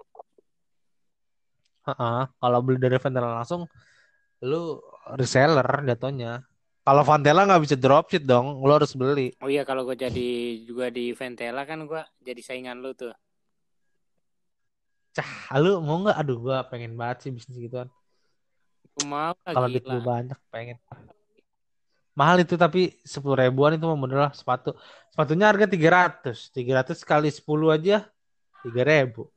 [2.37, 3.65] Kalau beli dari vendor langsung,
[4.43, 4.77] lu
[5.15, 6.43] reseller jatuhnya.
[6.83, 9.29] Kalau Vantela nggak bisa dropship dong, lu harus beli.
[9.43, 10.29] Oh iya kalau gue jadi
[10.65, 13.13] juga di Ventela kan gue jadi saingan lu tuh.
[15.13, 16.17] Cah, lu mau nggak?
[16.17, 17.89] Aduh, gua pengen banget sih bisnis gituan.
[18.97, 20.81] Gue mau Kalau duit gue banyak, pengen.
[22.17, 24.73] Mahal itu tapi sepuluh ribuan itu mah bener lah sepatu.
[25.13, 26.51] Sepatunya harga 300.
[26.51, 28.09] 300 kali 10 aja
[28.65, 29.29] 3 ribu.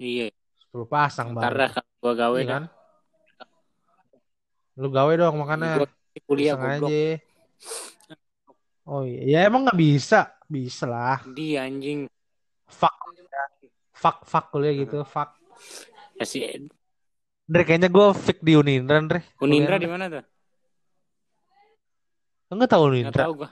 [0.00, 0.32] Iya.
[0.70, 1.58] 10 pasang Ntar baru.
[1.58, 2.62] dah kalau gue gawe Iya kan?
[4.78, 5.82] Lu gawe dong makanya.
[5.82, 5.88] Gue
[6.24, 6.88] kuliah goblok.
[6.88, 7.02] aja.
[8.86, 10.30] Oh iya, ya emang nggak bisa.
[10.50, 11.22] Bisa lah.
[11.30, 12.06] Dia anjing.
[12.70, 12.94] Fuck.
[13.94, 15.04] Fuck, fuck kuliah gitu.
[15.04, 15.36] Fuck.
[16.16, 16.40] Ya si
[17.50, 19.26] Dre, kayaknya gue fix di Unindra, Dre.
[19.42, 20.24] Unindra di mana tuh?
[22.50, 23.26] Enggak tahu Unindra.
[23.26, 23.50] tahu gue.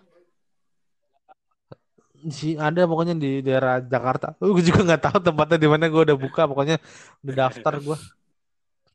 [2.26, 4.34] Si ada pokoknya di daerah Jakarta.
[4.42, 5.86] Gue juga nggak tahu tempatnya di mana.
[5.86, 6.76] Gue udah buka, pokoknya
[7.22, 7.96] udah daftar gue.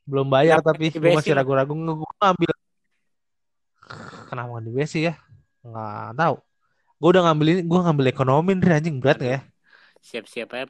[0.04, 2.52] Belum bayar Kenapa tapi gue masih ragu-ragu gue ngambil.
[4.28, 5.14] Kenapa nggak di BSI ya?
[5.64, 6.36] Nggak tahu.
[7.00, 9.42] Gue udah ngambil ini, gue ngambil ekonomi Dre anjing berat nggak ya?
[10.04, 10.64] Siap-siap ya.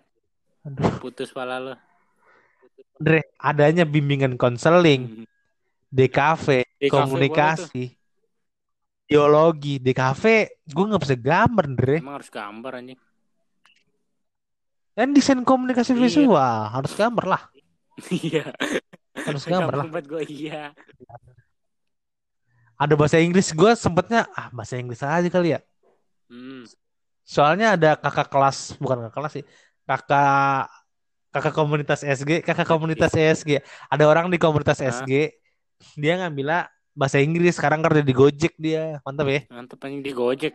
[0.65, 1.73] Aduh, Putus pala lu.
[3.01, 5.25] Dre, adanya bimbingan konseling, Hmm.
[5.93, 7.93] DKV, komunikasi,
[9.05, 10.23] biologi, DKV,
[10.65, 11.97] gue nggak bisa gambar Dre.
[11.99, 12.99] Emang harus gambar anjing.
[14.93, 16.01] Kan desain komunikasi Iya.
[16.05, 17.41] visual harus gambar lah,
[18.13, 18.53] Iya.
[19.25, 19.85] harus gambar lah.
[20.05, 20.69] Gue iya.
[22.77, 25.59] Ada bahasa Inggris gue sempetnya ah bahasa Inggris aja kali ya.
[26.29, 26.65] Hmm.
[27.23, 29.45] Soalnya ada kakak kelas, bukan kakak kelas sih,
[29.87, 30.67] kakak
[31.33, 33.61] kakak komunitas SG, kakak komunitas ESG.
[33.89, 34.77] Ada orang di komunitas?
[34.77, 35.33] SG,
[35.97, 37.57] dia ngambilnya bahasa Inggris.
[37.57, 39.41] Sekarang kerja di Gojek dia, mantap ya.
[39.49, 40.53] Mantep anjing di Gojek.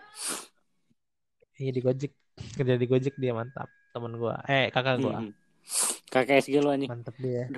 [1.59, 2.13] Iya di Gojek,
[2.55, 3.67] kerja di Gojek dia mantap.
[3.91, 5.33] Temen gua, eh kakak gua, Hmm.
[6.09, 6.89] Kakak SG lu anjing.
[6.89, 7.51] mantap dia.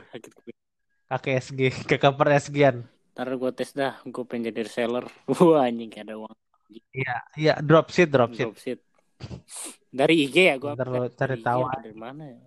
[1.06, 2.76] Kakak SG, kakak per SG-an.
[3.14, 3.98] Ntar gue tes dah.
[4.06, 5.04] Gue pengen jadi reseller.
[5.42, 6.34] Wah anjing ada uang.
[6.94, 8.46] Iya, iya dropship, dropship.
[8.50, 8.78] Dropship.
[9.90, 10.70] Dari IG ya gue.
[10.70, 12.38] Ntar lo cari tahu Dari mana ya?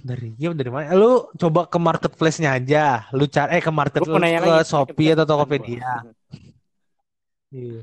[0.00, 0.92] Dari iya dari mana?
[0.96, 3.08] Lu coba ke marketplace-nya aja.
[3.12, 4.68] Lu cari eh ke marketplace mau nanya ke lagi.
[4.68, 6.04] Shopee atau Tokopedia.
[7.52, 7.80] Iya.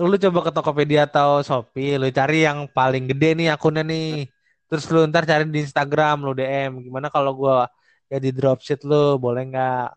[0.00, 4.28] Lu coba ke Tokopedia atau Shopee, lu cari yang paling gede nih akunnya nih.
[4.68, 6.84] Terus lu ntar cari di Instagram, lu DM.
[6.84, 7.68] Gimana kalau gua
[8.08, 9.88] ya di dropship lu, boleh nggak?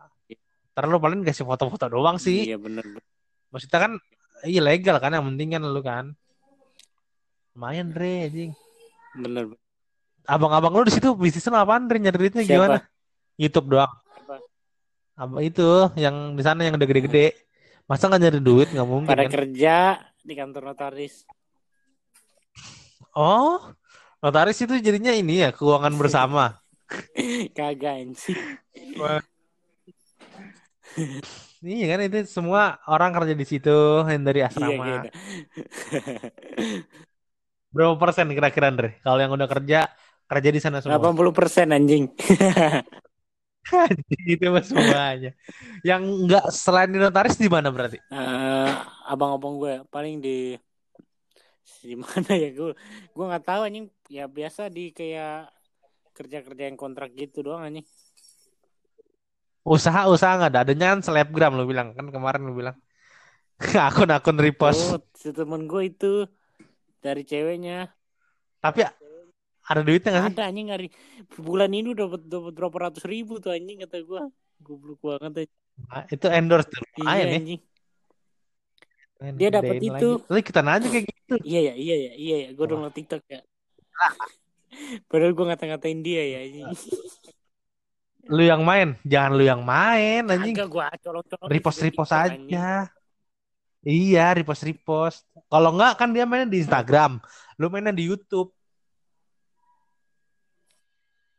[0.75, 2.51] Ntar lu paling kasih foto-foto doang sih.
[2.51, 2.83] Iya bener.
[3.51, 3.91] Maksudnya kan
[4.43, 6.05] iya legal kan, yang penting kan lu kan.
[7.57, 8.51] Lumayan, Dre, anjing.
[9.17, 9.66] Bener.
[10.27, 12.03] Abang-abang lu di situ bisnisnya apaan, Dre?
[12.03, 12.51] Nyari duitnya Siapa?
[12.53, 12.77] gimana?
[13.39, 13.91] YouTube doang.
[14.11, 14.35] Apa?
[15.17, 17.31] Apa itu yang di sana yang udah gede-gede?
[17.87, 18.67] Masa nggak nyari duit?
[18.75, 19.31] Nggak mungkin Pada kan?
[19.31, 19.75] kerja
[20.19, 21.23] di kantor notaris.
[23.15, 23.71] Oh,
[24.19, 26.59] notaris itu jadinya ini ya keuangan bersama.
[27.55, 28.37] Kagak anjing.
[31.57, 33.73] Iya kan itu semua orang kerja di situ
[34.05, 34.85] yang dari Iya asrama.
[34.85, 35.09] gitu.
[37.73, 39.01] Berapa persen kira-kira Andre?
[39.01, 39.89] Kalau yang udah kerja
[40.27, 40.99] kerja di sana semua.
[40.99, 42.11] 80% anjing.
[44.31, 45.31] itu mah semuanya.
[45.83, 47.99] Yang nggak selain di notaris di mana berarti?
[48.11, 48.71] Eh,
[49.07, 50.55] abang-abang gue paling di
[51.83, 52.75] di mana ya gue
[53.11, 55.51] gue nggak tahu anjing ya biasa di kayak
[56.15, 57.87] kerja-kerja yang kontrak gitu doang anjing
[59.67, 60.61] Usaha-usaha nggak ada.
[60.63, 62.79] Adanya kan selebgram lu bilang kan kemarin lu bilang.
[63.91, 64.95] Akun-akun repost.
[64.95, 66.13] oh si temen gue itu
[67.03, 67.89] dari ceweknya
[68.63, 68.85] Tapi
[69.67, 70.33] ada duitnya nggak sih?
[70.33, 70.87] ada anjing hari
[71.35, 74.21] bulan ini dapat dapat berapa ratus ribu tuh anjing kata gue
[74.57, 75.61] goblok banget anjing.
[75.87, 76.81] Ah, Itu endorse tuh.
[76.97, 77.37] iya ya.
[77.37, 77.61] anjing
[79.17, 80.09] Dia dapat itu.
[80.21, 80.41] lagi.
[80.41, 81.35] Ikutan aja kayak gitu.
[81.43, 83.41] iya ya iya ya iya ya gue download tiktok ya
[85.09, 86.67] padahal gue ngata-ngatain dia ya anjing
[88.27, 90.51] Lu yang main, jangan lu yang main anjing.
[90.51, 92.47] Kagak gue colok-colok repost di repost TikTok, anjing.
[92.51, 92.67] aja
[93.87, 97.23] iya repost repost kalau enggak kan dia mainnya di Instagram
[97.55, 98.51] lu mainnya di YouTube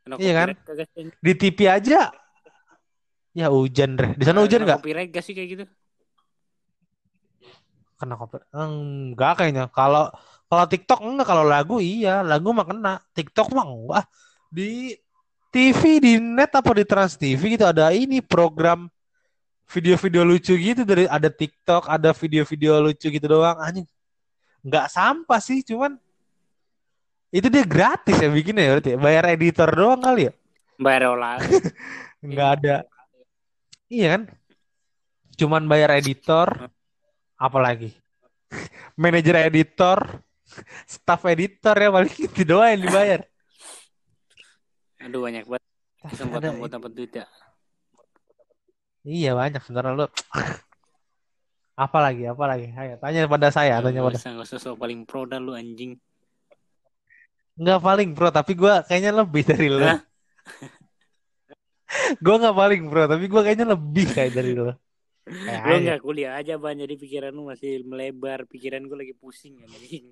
[0.05, 0.47] Iya kan?
[0.55, 2.09] copyright di TV aja.
[3.35, 4.15] Ya hujan deh.
[4.17, 4.81] Di sana hujan nggak?
[4.81, 5.65] copyright gak sih kayak gitu?
[7.99, 9.67] Kena koper enggak kayaknya.
[9.69, 10.09] Kalau
[10.49, 11.27] kalau TikTok enggak.
[11.27, 12.25] Kalau lagu iya.
[12.25, 12.97] Lagu mah kena.
[13.13, 14.05] TikTok mah enggak.
[14.49, 14.97] Di
[15.49, 17.65] TV di net apa di Trans TV gitu.
[17.67, 18.89] Ada ini program
[19.69, 20.81] video-video lucu gitu.
[20.81, 23.61] Dari ada TikTok, ada video-video lucu gitu doang.
[23.61, 23.85] Anjing.
[24.65, 25.95] Nggak sampah sih, cuman
[27.29, 28.89] itu dia gratis ya bikinnya ya berarti.
[28.93, 28.97] ya?
[28.97, 30.33] Bayar editor doang kali ya?
[30.81, 31.37] Bayar olah.
[32.25, 32.75] Nggak ada.
[33.89, 34.21] Iya kan?
[35.39, 36.67] Cuman bayar editor,
[37.39, 37.95] apalagi
[39.01, 40.19] manajer editor,
[40.89, 43.21] staff editor ya paling itu doang yang dibayar.
[44.99, 45.63] Aduh banyak banget.
[46.59, 47.25] Buat dapat duit ya.
[49.07, 50.07] Iya banyak sebenarnya lu.
[51.79, 52.27] apa lagi?
[52.27, 52.67] Apa lagi?
[52.75, 54.19] Ayo tanya pada saya, tanya pada.
[54.19, 55.95] usah, nggak usah sok paling pro dah lu anjing.
[57.59, 59.83] Nggak paling bro, tapi gua kayaknya lebih dari lu.
[59.83, 59.99] Hah?
[62.23, 64.69] Gua nggak paling bro, tapi gua kayaknya lebih kayak dari lu.
[64.69, 64.75] Lu
[65.29, 65.77] Kayaknya.
[65.85, 68.49] nggak kuliah aja ban jadi pikiran lu masih melebar.
[68.49, 70.09] Pikiran gue lagi pusing anjing.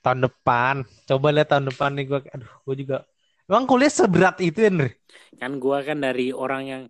[0.00, 2.20] Tahun depan, coba lihat tahun depan nih gua.
[2.34, 2.96] Aduh, gua juga.
[3.50, 5.00] Emang kuliah seberat itu Andre?
[5.40, 6.82] Kan gua kan dari orang yang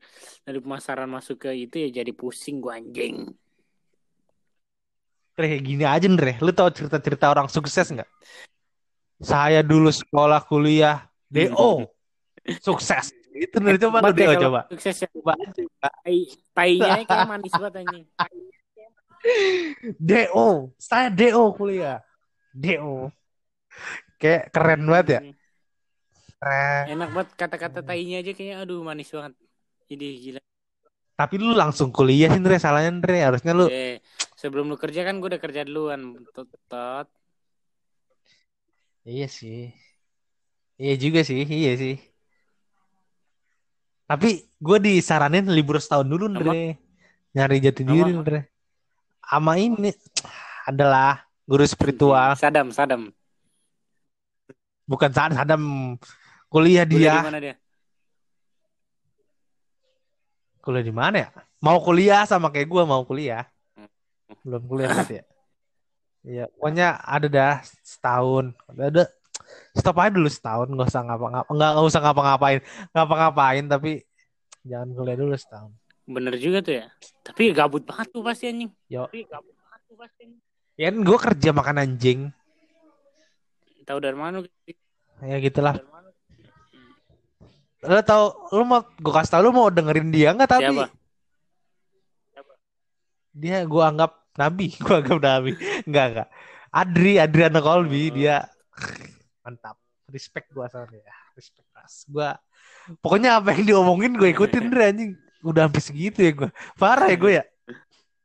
[0.45, 3.31] dari pemasaran masuk ke itu ya jadi pusing gua anjing.
[5.41, 6.37] Andre, gini aja Andre.
[6.45, 8.05] Lu tahu cerita-cerita orang sukses nggak?
[9.25, 11.89] Saya dulu sekolah kuliah DO
[12.67, 13.17] sukses.
[13.33, 14.61] Itu Andre coba lu ya DO coba.
[14.69, 15.09] Sukses ya.
[15.09, 15.33] Coba
[16.53, 18.05] tainya kayak manis banget anjing.
[19.97, 22.05] DO, saya DO kuliah.
[22.53, 23.09] DO.
[24.21, 25.21] Kayak keren banget ya.
[25.25, 25.35] Hmm.
[26.37, 26.85] Keren.
[27.01, 29.33] Enak banget kata-kata tainya aja kayaknya aduh manis banget.
[29.89, 30.43] Jadi gila.
[31.21, 33.21] Tapi lu langsung kuliah sih Andre, salahnya Andre.
[33.21, 34.01] Harusnya lu Eh,
[34.41, 36.17] sebelum lu kerja kan gue udah kerja duluan.
[36.33, 37.13] Tot, tot.
[39.05, 39.69] Iya sih.
[40.81, 42.01] Iya juga sih, iya sih.
[44.09, 46.81] Tapi gue disaranin libur setahun dulu, Andre.
[47.37, 48.49] Nyari jati diri, Andre.
[49.21, 49.93] Sama ini
[50.65, 52.33] adalah guru spiritual.
[52.41, 53.13] Sadam, Sadam.
[54.89, 55.63] Bukan Sadam, Sadam
[56.49, 57.21] kuliah Kuliah di dia.
[57.21, 57.60] mana dia?
[60.71, 61.29] Kuliah di mana ya?
[61.59, 63.43] Mau kuliah sama kayak gue mau kuliah.
[64.47, 65.25] Belum kuliah berarti ya.
[66.21, 68.55] Iya, pokoknya ada dah setahun.
[68.71, 69.03] Ada, ada
[69.75, 72.61] stop aja dulu setahun, nggak usah ngapa-ngapa, nggak usah ngapa-ngapain,
[72.95, 73.91] ngapa-ngapain tapi
[74.63, 75.73] jangan kuliah dulu setahun.
[76.07, 76.87] Bener juga tuh ya.
[77.27, 78.71] Tapi gabut banget tuh pasti anjing.
[78.87, 79.11] Yo.
[79.11, 80.23] Tapi gabut banget tuh pasti.
[80.29, 80.41] anjing.
[80.79, 82.21] Ya kan gue kerja makan anjing,
[83.85, 84.39] Tahu dari mana?
[85.21, 85.77] ya gitulah.
[87.81, 90.87] Lo tau, lo mau gue kasih tau lo mau dengerin dia nggak tapi Siapa?
[93.31, 95.53] dia gue anggap nabi, gue anggap nabi,
[95.87, 96.29] nggak nggak.
[96.71, 98.15] Adri, Adriana Colby, Oh.
[98.15, 98.37] dia
[99.41, 99.81] mantap,
[100.13, 102.05] respect gue sama dia, respect keras.
[102.07, 102.29] Gue
[103.01, 105.13] pokoknya apa yang diomongin gue ikutin deh anjing.
[105.41, 107.45] Udah sampai segitu ya gue, parah ya gue ya.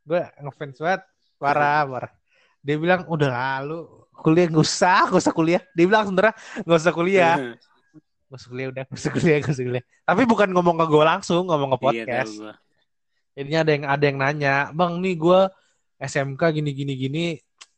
[0.04, 1.02] Gue ngefans banget,
[1.40, 2.12] parah parah.
[2.60, 3.88] Dia bilang udah lalu
[4.20, 5.62] kuliah nggak usah, nggak usah kuliah.
[5.78, 6.34] Dia bilang sebenarnya
[6.66, 7.36] nggak usah kuliah.
[8.36, 9.86] Usah kuliah udah, usah kuliah, usah kuliah.
[10.04, 12.34] Tapi bukan ngomong ke gue langsung, ngomong ke Iya, podcast.
[12.36, 12.54] gua.
[13.36, 15.40] Jadinya ada yang ada yang nanya, bang nih gue
[16.00, 17.26] SMK gini gini gini,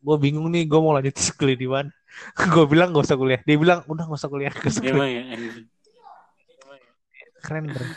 [0.01, 1.91] gue bingung nih gue mau lanjut kuliah di mana.
[2.53, 3.41] gue bilang gak usah kuliah.
[3.45, 4.97] Dia bilang udah gak usah kuliah, gak usah kuliah.
[4.97, 5.23] Emang ya.
[7.45, 7.91] Keren keren.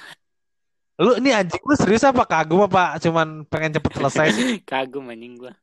[1.00, 4.48] Lu ini anjing lu serius apa kagum apa cuman pengen cepet selesai sih?
[4.60, 5.56] Kagum anjing gua.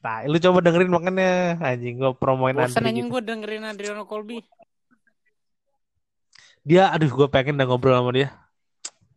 [0.00, 3.12] Nah, lu coba dengerin makanya anjing gue promoin Bosan anjing gitu.
[3.12, 4.40] gua dengerin Adriano Colby.
[6.70, 8.30] Dia aduh gue pengen udah ngobrol sama dia.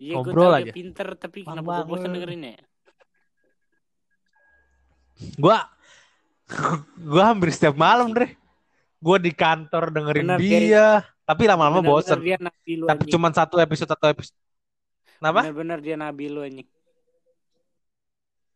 [0.01, 0.65] Iya, gua Ngobrol tahu aja.
[0.65, 2.55] dia pinter tapi Bang, kenapa gua bang, bosan dengerin ya?
[5.39, 5.57] Gua
[7.13, 8.35] gua hampir setiap malam, Dre.
[8.99, 10.85] Gua di kantor dengerin Bener, dia,
[11.23, 12.19] tapi lama-lama bosen.
[12.19, 14.35] dia nabi lu Tapi cuman satu episode satu episode.
[15.21, 15.45] Kenapa?
[15.47, 16.67] Bener-bener dia nabi lu anjing.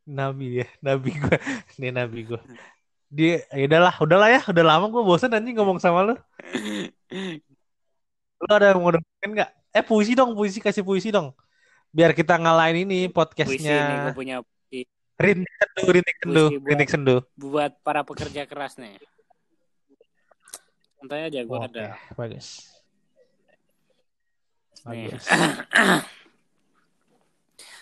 [0.07, 1.37] Nabi ya, nabi gua.
[1.79, 2.41] Ini nabi gua.
[3.07, 6.15] Dia ya udahlah, udahlah ya, udah lama gua bosen anjing ngomong sama lu.
[8.38, 9.49] Lu ada yang mau dengerin nggak?
[9.73, 11.33] Eh puisi dong, puisi kasih puisi dong.
[11.89, 14.13] Biar kita ngalahin ini Puisi ini podcastnya.
[14.13, 14.85] punya puisi
[15.17, 17.15] Rintik sendu, rintik sendu, buat- rintik sendu.
[17.33, 19.01] buat para pekerja keras nih.
[20.97, 21.97] Santai aja gua Oke, ada.
[22.13, 22.69] bagus.
[24.85, 25.09] Nih.
[25.09, 25.23] Bagus.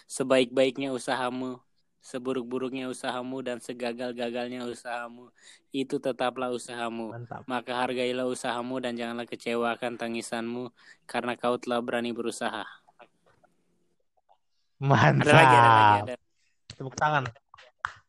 [0.08, 1.60] Sebaik-baiknya usahamu,
[2.06, 5.34] seburuk-buruknya usahamu dan segagal-gagalnya usahamu,
[5.74, 7.10] itu tetaplah usahamu.
[7.10, 7.42] Mantap.
[7.50, 10.70] Maka hargailah usahamu dan janganlah kecewakan tangisanmu
[11.10, 12.62] karena kau telah berani berusaha.
[14.78, 15.26] Mantap.
[15.26, 16.16] Ada lagi, ada lagi, ada.
[16.78, 17.24] Tepuk tangan.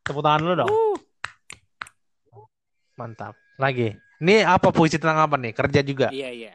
[0.05, 0.69] Tepuk tangan dulu dong.
[0.69, 0.97] Uh,
[3.01, 3.33] Mantap.
[3.57, 3.97] Lagi.
[4.21, 5.57] Ini apa puisi tentang apa nih?
[5.57, 6.13] Kerja juga.
[6.13, 6.53] iya iya.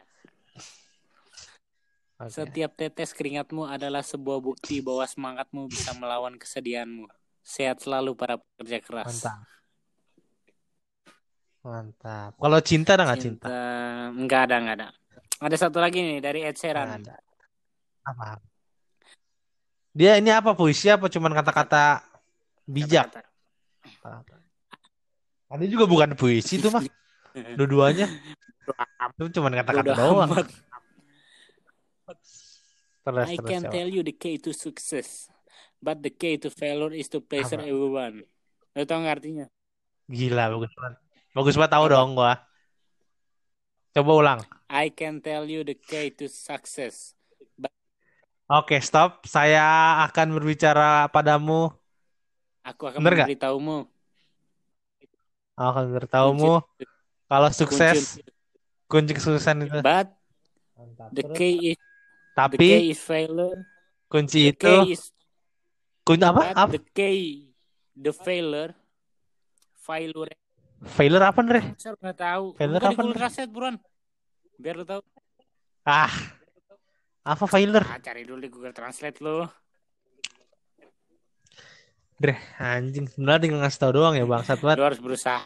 [2.23, 2.39] Oke.
[2.39, 7.11] Setiap tetes keringatmu adalah sebuah bukti bahwa semangatmu bisa melawan kesedihanmu.
[7.43, 9.19] Sehat selalu para pekerja keras.
[9.21, 9.39] Mantap.
[11.63, 12.31] Mantap.
[12.39, 13.47] Kalau cinta ada nggak cinta?
[13.47, 13.83] Cinta
[14.15, 14.87] enggak ada enggak ada.
[15.43, 16.87] Ada satu lagi nih dari Ed Nggak Sheeran.
[17.03, 17.15] ada.
[18.07, 18.39] Apa?
[19.93, 22.01] Dia ini apa puisi apa cuman kata-kata
[22.65, 23.11] bijak?
[24.01, 24.39] Kata-kata.
[25.53, 26.81] Ada juga bukan puisi tuh mah.
[27.59, 28.07] Dua-duanya.
[29.19, 30.31] Itu cuman kata-kata doang.
[33.03, 33.73] Terus, I terus, can coba.
[33.75, 35.27] tell you the key to success,
[35.83, 37.67] but the key to failure is to pleasure Apa?
[37.67, 38.23] everyone.
[38.71, 39.45] Lo tau nggak artinya?
[40.07, 40.99] Gila, bagus banget.
[41.35, 41.93] Bagus banget tahu Apa?
[41.99, 42.33] dong gua.
[43.93, 44.39] Coba ulang.
[44.71, 47.13] I can tell you the key to success.
[48.49, 49.23] Oke, stop.
[49.27, 49.63] Saya
[50.09, 51.71] akan berbicara padamu.
[52.63, 53.77] Aku akan Bener memberitahumu.
[55.53, 56.63] Akan beritahumu
[57.29, 58.17] kalau sukses
[58.89, 59.79] kunci kesuksesan itu.
[59.83, 60.09] But
[60.73, 61.09] Mantap.
[61.13, 61.85] the key is the
[62.33, 63.57] tapi key is failure.
[64.09, 65.13] kunci The itu key is
[66.03, 66.67] kunci apa?
[66.67, 67.47] the key
[67.95, 68.75] the failure
[69.83, 70.31] failure.
[70.83, 71.65] Failure apa nih?
[71.79, 72.45] Saya nggak tahu.
[72.55, 73.15] Failure Bukan apa, Ner?
[73.19, 73.75] Translate, buruan.
[74.55, 75.01] Biar lo tahu.
[75.83, 76.13] Ah,
[77.27, 77.83] apa failure?
[77.83, 79.47] Ah, cari dulu di Google Translate lo.
[82.19, 83.07] Dre, anjing.
[83.11, 84.77] Sebenarnya tinggal ngasih tau doang ya bangsat banget.
[84.79, 85.43] Lo harus berusaha.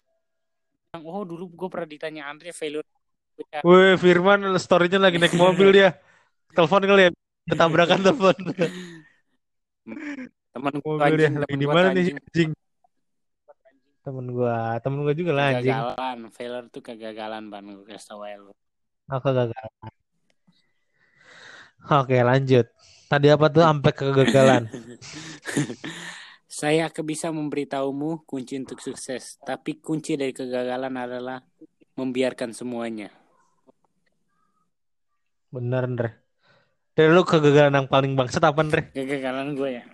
[0.98, 2.86] Oh, dulu gue pernah ditanya Andre failure.
[3.62, 5.98] Wih, Firman story-nya lagi naik mobil dia.
[6.58, 7.12] Telepon kali ya.
[7.48, 8.36] Ketabrakan telepon.
[10.58, 12.52] Temen gue anjing, lagi temen di gue mana nih anjing.
[14.02, 15.70] Temen gua, temen gua juga lah anjing.
[15.70, 18.54] Kegagalan, failure tuh kegagalan ban gue kasih tau lu.
[19.06, 19.66] Aku gagal.
[21.86, 22.66] Oke, lanjut.
[23.06, 24.64] Tadi apa tuh sampai kegagalan?
[26.58, 31.38] Saya akan bisa memberitahumu kunci untuk sukses, tapi kunci dari kegagalan adalah
[31.94, 33.14] membiarkan semuanya.
[35.54, 36.10] Bener, Ndre.
[36.98, 38.90] Dari lu kegagalan yang paling bangsat apa, Ndre?
[38.90, 39.86] Kegagalan gue ya.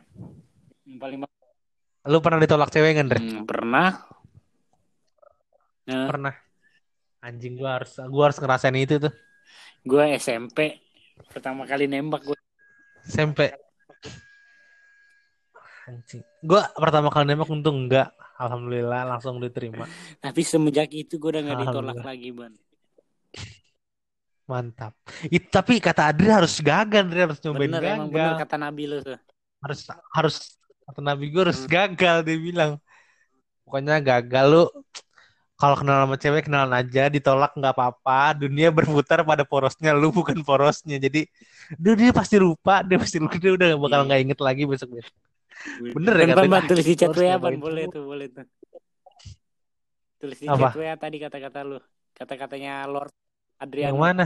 [0.94, 1.20] Yang paling
[2.06, 3.20] Lu pernah ditolak cewek nggak, Ndre?
[3.26, 3.90] Hmm, pernah.
[5.90, 6.34] Nah, Pernah.
[7.24, 9.14] Anjing gua harus gua harus ngerasain itu tuh.
[9.84, 10.80] gue SMP
[11.28, 12.38] pertama kali nembak gue.
[13.04, 13.50] SMP.
[15.90, 16.22] Anjing.
[16.40, 18.14] Gua pertama kali nembak untung enggak.
[18.38, 19.90] Alhamdulillah langsung diterima.
[20.22, 22.54] Tapi semenjak itu gue udah nggak ditolak lagi ban.
[24.44, 24.94] Mantap.
[25.32, 27.96] It, tapi kata Adri harus gagal, Ndre harus nyobain Bener gagal.
[27.96, 29.18] emang bener kata Nabi lu tuh.
[29.64, 29.80] harus
[30.12, 30.36] harus
[30.84, 31.70] kata Nabi gue harus Hmm.
[31.70, 32.72] gagal dia bilang.
[33.64, 34.64] Pokoknya gagal lu.
[35.54, 38.36] Kalau kenal sama cewek kenalan aja ditolak nggak apa-apa.
[38.36, 41.00] Dunia berputar pada porosnya lu bukan porosnya.
[41.00, 41.24] Jadi
[41.80, 43.40] dia pasti lupa dia pasti lupa.
[43.40, 44.08] Dia udah bakal Iya.
[44.12, 45.16] nggak inget lagi besok besok
[45.80, 48.04] Bener ya, Ban, ban, katanya, ban, tulis di chat harus WA ban nyobain boleh tuh
[48.04, 48.46] boleh tuh.
[50.20, 51.80] Tulis di chat WA tadi kata-kata lu.
[52.12, 53.96] Kata-katanya Lord yang Adriano.
[53.96, 54.26] mana?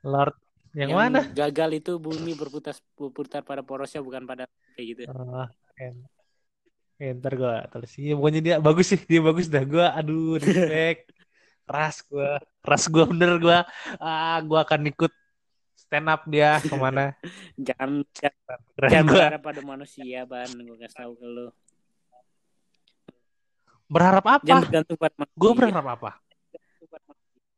[0.00, 0.32] Lord
[0.74, 1.26] yang, mana?
[1.34, 4.46] Gagal itu bumi berputar berputar pada porosnya bukan pada
[4.78, 5.02] kayak gitu.
[5.10, 5.46] Oh,
[5.78, 6.06] en-
[7.00, 9.64] eh, ntar gue tulis iya pokoknya dia bagus sih dia bagus dah.
[9.66, 11.10] Gue aduh respect.
[11.66, 12.30] Keras gue
[12.62, 13.58] keras gue bener gue
[13.98, 15.12] ah gue akan ikut
[15.74, 17.16] stand up dia ke mana.
[17.66, 20.50] Jangan jangan, keren jangan gue berharap pada manusia ban.
[20.54, 21.46] Gue kasih tahu ke lu.
[23.90, 24.64] berharap Jangan apa?
[24.70, 25.34] bergantung pada manusia.
[25.40, 26.10] gue berharap apa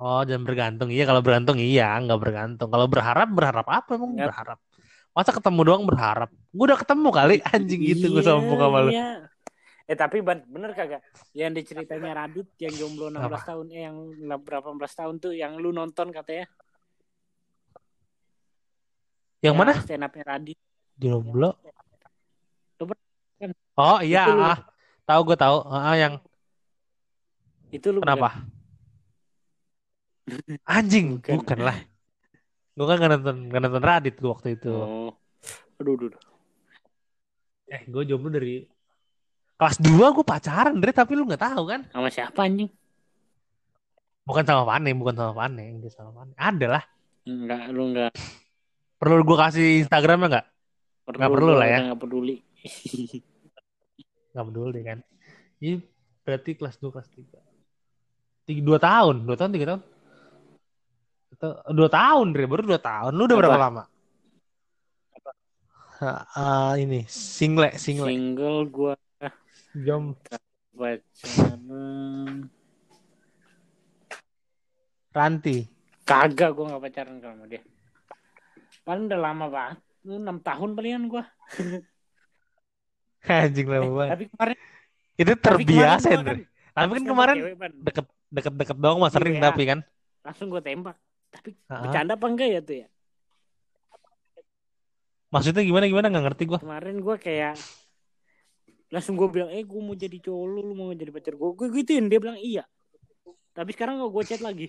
[0.03, 4.29] oh jangan bergantung iya kalau bergantung iya nggak bergantung kalau berharap berharap apa emang Nggak.
[4.35, 4.59] berharap
[5.15, 8.91] masa ketemu doang berharap gue udah ketemu kali anjing gitu gue Iya, sombong sama lu
[8.91, 9.09] iya.
[9.91, 11.03] Eh tapi bener kagak?
[11.35, 13.39] Yang diceritanya Radit yang jomblo 16 Apa?
[13.43, 13.97] tahun eh yang
[14.41, 16.47] berapa belas tahun tuh yang lu nonton katanya.
[19.43, 20.55] yang mana Stand Radit.
[21.03, 21.59] jomblo
[23.43, 23.51] kan?
[23.75, 24.59] oh iya ah
[25.03, 26.15] tahu gue tahu ah yang
[27.75, 28.47] Itu lu Kenapa?
[30.67, 31.37] Anjing, Bukan.
[31.43, 31.79] bukan, lah.
[32.73, 34.73] Gue kan gak nonton, gak nonton Radit gue waktu itu.
[34.73, 35.13] Oh.
[35.81, 36.09] Aduh, aduh.
[36.13, 36.23] aduh.
[37.73, 38.65] Eh, gue jomblo dari
[39.57, 41.85] kelas 2 gue pacaran, Dre, tapi lu gak tahu kan?
[41.93, 42.69] Sama siapa anjing?
[44.23, 46.33] Bukan sama Pane, bukan sama Pane, enggak sama Pane.
[46.39, 46.85] Ada lah.
[47.27, 48.13] Enggak, lu enggak
[49.03, 50.47] Perlu gue kasih Instagramnya nggak?
[51.03, 51.19] perlu.
[51.19, 51.79] Nggak perlu lah ya.
[51.83, 52.37] udah Nggak peduli.
[54.33, 54.99] Nggak peduli kan?
[55.59, 55.73] Ini
[56.23, 58.47] berarti kelas 2, kelas 3.
[58.47, 59.83] Tiga, dua tahun, dua tahun, tiga tahun.
[61.43, 63.19] Atau- Dua tahun, Dre, baru dua tahun.
[63.19, 63.65] Lu udah berapa Apa?
[63.67, 63.83] lama?
[65.99, 68.95] Ah, ah, ini single single Single gua
[70.75, 72.47] pacaran.
[75.13, 75.67] Ranti
[76.03, 77.63] Kagak gua nggak pacaran sama dia.
[78.83, 79.79] Paling udah lama banget.
[80.03, 81.23] Lu 6 tahun palingan gua.
[83.23, 84.57] anjing lama banget Tapi kemarin
[85.15, 86.35] itu tapi terbiasa kemarin Dre.
[86.35, 87.37] kan tapi kan kemarin
[87.81, 89.43] deket deket deket doang mah sering Iya.
[89.45, 89.79] tapi kan
[90.23, 90.99] langsung gua tembak.
[91.33, 92.89] Tapi bercanda apa enggak ya tuh ya?
[95.33, 97.57] maksudnya gimana gimana nggak ngerti gua Kemarin gua kayak
[98.93, 101.73] langsung gua bilang, "Eh, gua mau jadi cowok lu, lu mau jadi pacar gua." Gue
[101.73, 102.69] gituin, dia bilang, "Iya."
[103.57, 104.69] Tapi sekarang gua chat lagi.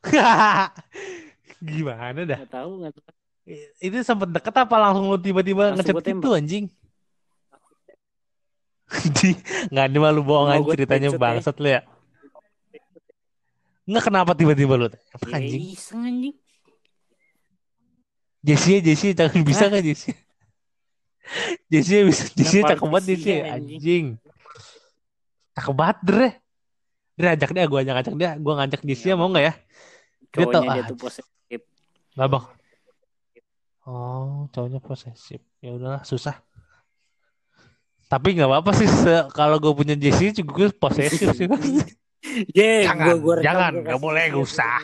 [1.60, 3.12] gimana dah Nggak tahu, nggak tahu.
[3.84, 6.72] Itu sempat deket apa langsung lu tiba-tiba ngechat gitu anjing?
[9.68, 11.18] Nggak ada malu bohong Mau anjing gua ceritanya ya.
[11.20, 11.80] bangsat lu ya.
[13.90, 15.62] Nggak kenapa tiba-tiba lu tembak Ya, anjing?
[15.74, 16.36] iseng anjing.
[18.40, 20.14] Jessie Jessie jangan bisa kan Jessie?
[21.66, 24.04] Jessie bisa Jessie cakep banget Jessie anjing?
[25.58, 26.28] Cakep banget Dre.
[27.18, 29.54] Dre ajak dia, gue ajak ajak dia, gue ngajak Jessie mau nggak ya?
[30.30, 31.60] Dia tau Cowoknya dia ah, tuh posesif.
[32.14, 32.44] nggak bang.
[33.84, 35.40] Oh, cowoknya posesif.
[35.60, 36.38] Ya udahlah, susah.
[38.06, 38.88] Tapi nggak apa-apa sih,
[39.34, 41.46] kalau gue punya Jessie juga gue posesif sih.
[42.52, 44.78] Ye, Jangan, gua, gua rekam, jangan, gua nggak kasih boleh, nggak usah.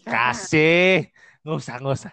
[0.00, 0.92] Kasih,
[1.44, 2.12] nggak usah, nggak usah,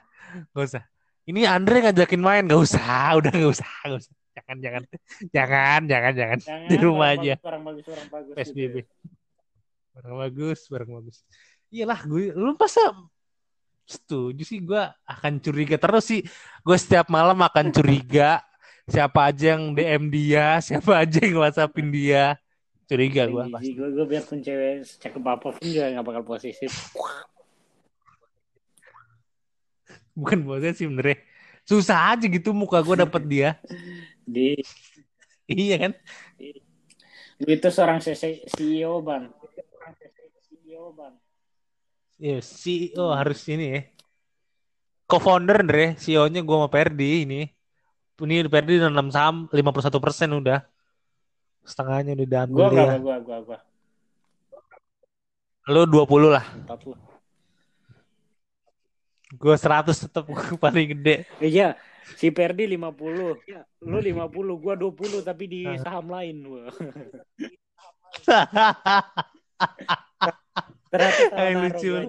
[0.51, 0.83] nggak usah.
[1.27, 2.83] Ini Andre ngajakin main, nggak usah,
[3.19, 4.13] udah nggak usah, nggak usah.
[4.37, 4.83] Jangan, jangan,
[5.33, 6.39] jangan, jangan, jangan.
[6.45, 7.33] Jangan, Di rumah aja.
[7.33, 8.33] bagus, Barang bagus, barang bagus.
[8.37, 8.75] PSBB.
[8.77, 8.91] gitu.
[9.97, 11.17] Barang bagus, barang bagus.
[11.73, 12.83] Iyalah, gue, lu masa
[13.87, 16.21] setuju sih gue akan curiga terus sih.
[16.61, 18.43] Gue setiap malam akan curiga
[18.87, 22.35] siapa aja yang DM dia, siapa aja yang WhatsAppin dia.
[22.87, 23.75] Curiga gue pasti.
[23.75, 26.71] Gue gue biarpun cewek cakep apa pun juga nggak bakal posesif.
[30.15, 30.39] Bukan
[30.73, 31.19] sih bener
[31.67, 33.49] Susah aja gitu muka gue dapet dia.
[34.23, 34.55] Di
[35.51, 35.93] iya kan?
[37.37, 39.29] lu itu seorang CEO ban.
[40.47, 41.13] CEO ban.
[42.17, 43.81] Iya, CEO harus ini ya.
[45.07, 47.41] Co-founder Andre, CEO-nya gue sama Perdi ini.
[48.17, 50.59] Ini Perdi udah 6 saham, 51 persen udah.
[51.67, 52.79] Setengahnya udah diambil Gua dia.
[52.87, 53.59] nggak gua gua gua.
[55.67, 56.45] Lu 20 lah.
[56.63, 56.95] 40.
[59.35, 60.23] Gue 100 tetap
[60.57, 61.27] paling gede.
[61.37, 61.75] Iya,
[62.15, 63.35] si Perdi 50.
[63.83, 66.71] Lu 50, gua 20 tapi di saham lain gua.
[70.87, 71.91] Ternyata salah Eh, naruh lucu.
[71.91, 72.01] gua.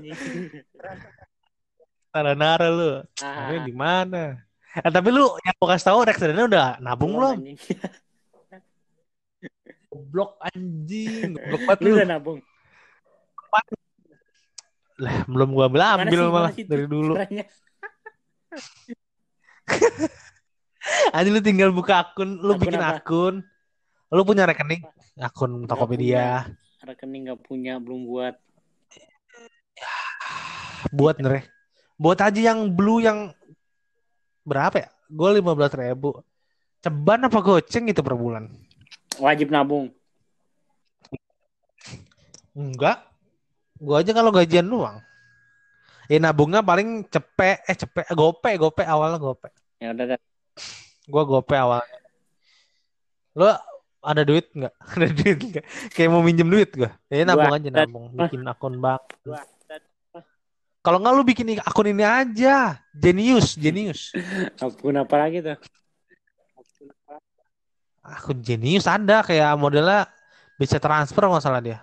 [2.08, 2.92] Salah nara lu.
[3.18, 4.38] Ah, Ini di mana?
[4.78, 7.36] Eh, tapi lu yang gue kasih tahu reksadana udah nabung belum?
[9.88, 9.92] anjing.
[9.92, 11.30] Goblok anjing.
[11.36, 12.38] Goblok banget Lu udah nabung.
[14.98, 17.14] Lah, belum gua ambil ambil sih, malah dari dulu.
[21.14, 22.98] Anjing lu tinggal buka akun, lu Akun bikin apa?
[22.98, 23.34] akun.
[24.10, 24.82] Lu punya rekening?
[25.20, 26.48] Akun Tokopedia.
[26.82, 28.34] Rekening nggak punya, belum buat.
[30.98, 31.46] Buat nih.
[31.98, 33.30] Buat aja yang blue yang
[34.42, 34.88] berapa ya?
[35.10, 36.22] Gue lima belas ribu.
[36.82, 38.50] Ceban apa goceng itu per bulan?
[39.16, 39.88] Wajib nabung.
[42.52, 43.08] Enggak.
[43.80, 45.00] Gue aja kalau gajian doang.
[46.08, 49.48] Ya nabungnya paling cepet, eh cepet, gope, gope awalnya gope.
[49.80, 50.20] Ya udah dah.
[51.08, 51.98] Gue gope awalnya.
[53.38, 53.54] Lo
[54.02, 54.74] ada duit nggak?
[54.96, 55.64] Ada duit nggak?
[55.92, 56.90] Kayak mau minjem duit gue.
[57.12, 59.04] Ya nabung Gua aja nabung, bikin akun bank.
[59.22, 59.42] Gua
[60.78, 64.14] Kalau nggak lu bikin akun ini aja, Genius, Genius.
[64.64, 65.58] Akun apa lagi tuh?
[68.08, 70.08] Akun Genius ada kayak modelnya
[70.56, 71.78] bisa transfer masalah dia.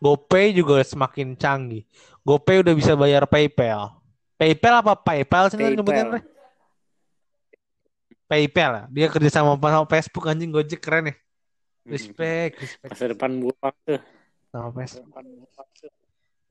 [0.00, 1.84] GoPay juga semakin canggih.
[2.26, 3.96] GoPay udah bisa bayar PayPal.
[4.36, 6.20] PayPal apa PayPal sih nyebutnya?
[8.28, 8.72] PayPal.
[8.72, 8.84] Ya?
[8.92, 11.14] Dia kerja sama sama Facebook anjing Gojek keren ya.
[11.14, 11.94] Hmm.
[11.94, 14.00] Respect, respect Masa depan gua tuh.
[14.50, 15.06] sama Facebook.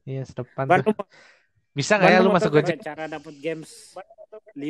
[0.05, 0.95] Iya, sedepan Ban, tuh.
[1.75, 2.79] Bisa nggak ya lu masuk Gojek?
[2.79, 3.93] cara dapat games
[4.55, 4.63] 5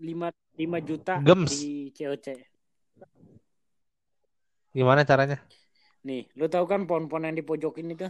[0.00, 1.52] 5 5 juta Gems.
[1.60, 2.26] di COC.
[4.76, 5.38] Gimana caranya?
[6.06, 8.06] Nih, lu tahu kan pohon-pohon yang di pojokin itu?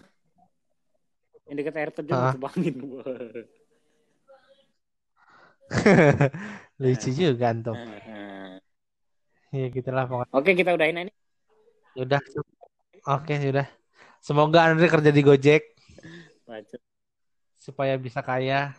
[1.49, 2.33] Yang dekat air terjun Ah.
[2.37, 2.75] terbangin.
[6.81, 7.77] Lucu juga antum.
[9.49, 10.33] Iya gitulah pokoknya.
[10.37, 11.13] Oke, kita udahin ini.
[11.97, 12.21] Udah.
[13.09, 13.65] Oke, sudah.
[14.21, 15.63] Semoga Andre kerja di Gojek
[16.45, 16.81] Bacot.
[17.57, 18.77] supaya bisa kaya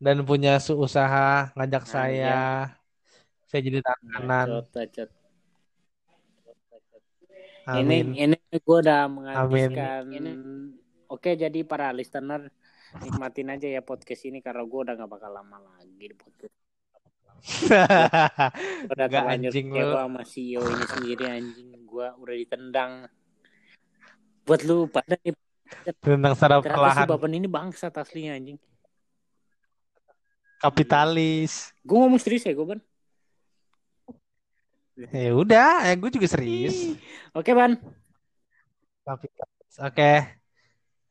[0.00, 2.40] dan punya usaha ngajak Nah, saya.
[3.48, 4.46] Saya jadi tanganan.
[4.60, 5.10] Bacot, bacot.
[7.68, 8.16] Amin.
[8.16, 10.08] Ini ini gue udah menghabiskan.
[11.08, 12.52] Oke, jadi para listener
[13.04, 16.56] nikmatin aja ya podcast ini karena gue udah gak bakal lama lagi di podcast.
[18.90, 19.94] Udah terlanjur anjing lu.
[19.94, 21.70] sama CEO ini sendiri anjing.
[21.86, 23.06] Gue udah ditendang.
[24.42, 25.38] Buat lu pada nih,
[26.02, 28.58] Tentang secara ternyata si perlahan Baban ini bangsat aslinya anjing.
[30.58, 31.70] kapitalis.
[31.86, 32.82] Gue ngomong serius ya gue Ban.
[34.98, 36.98] Ya udah, ya gue juga serius.
[37.30, 37.78] Oke Ban.
[39.06, 39.74] Kapitalis.
[39.78, 40.12] Oke.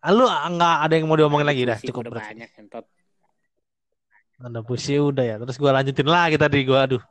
[0.03, 2.31] Ah, Lu nggak ada yang mau diomongin lagi dah, Puisi cukup udah berarti.
[2.35, 2.85] banyak entot.
[4.38, 5.35] Ada puisi udah ya.
[5.41, 7.03] Terus gue lanjutin lagi tadi gue aduh.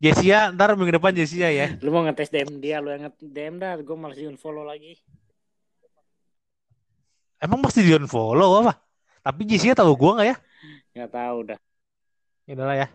[0.00, 1.76] Jessia, ntar minggu depan Jessia ya.
[1.80, 4.96] Lu mau ngetes DM dia, lu yang DM dah, gue malas di unfollow lagi.
[7.40, 8.80] Emang pasti di unfollow apa?
[9.20, 10.36] Tapi Jessia tahu gue nggak ya?
[10.96, 11.58] Nggak tahu dah.
[12.48, 12.88] Ya udahlah ya.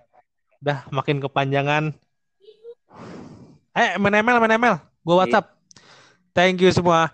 [0.62, 1.84] Udah makin kepanjangan.
[3.76, 4.80] Eh, ML, main ML.
[5.04, 5.52] Gua WhatsApp.
[6.32, 7.12] Thank you semua.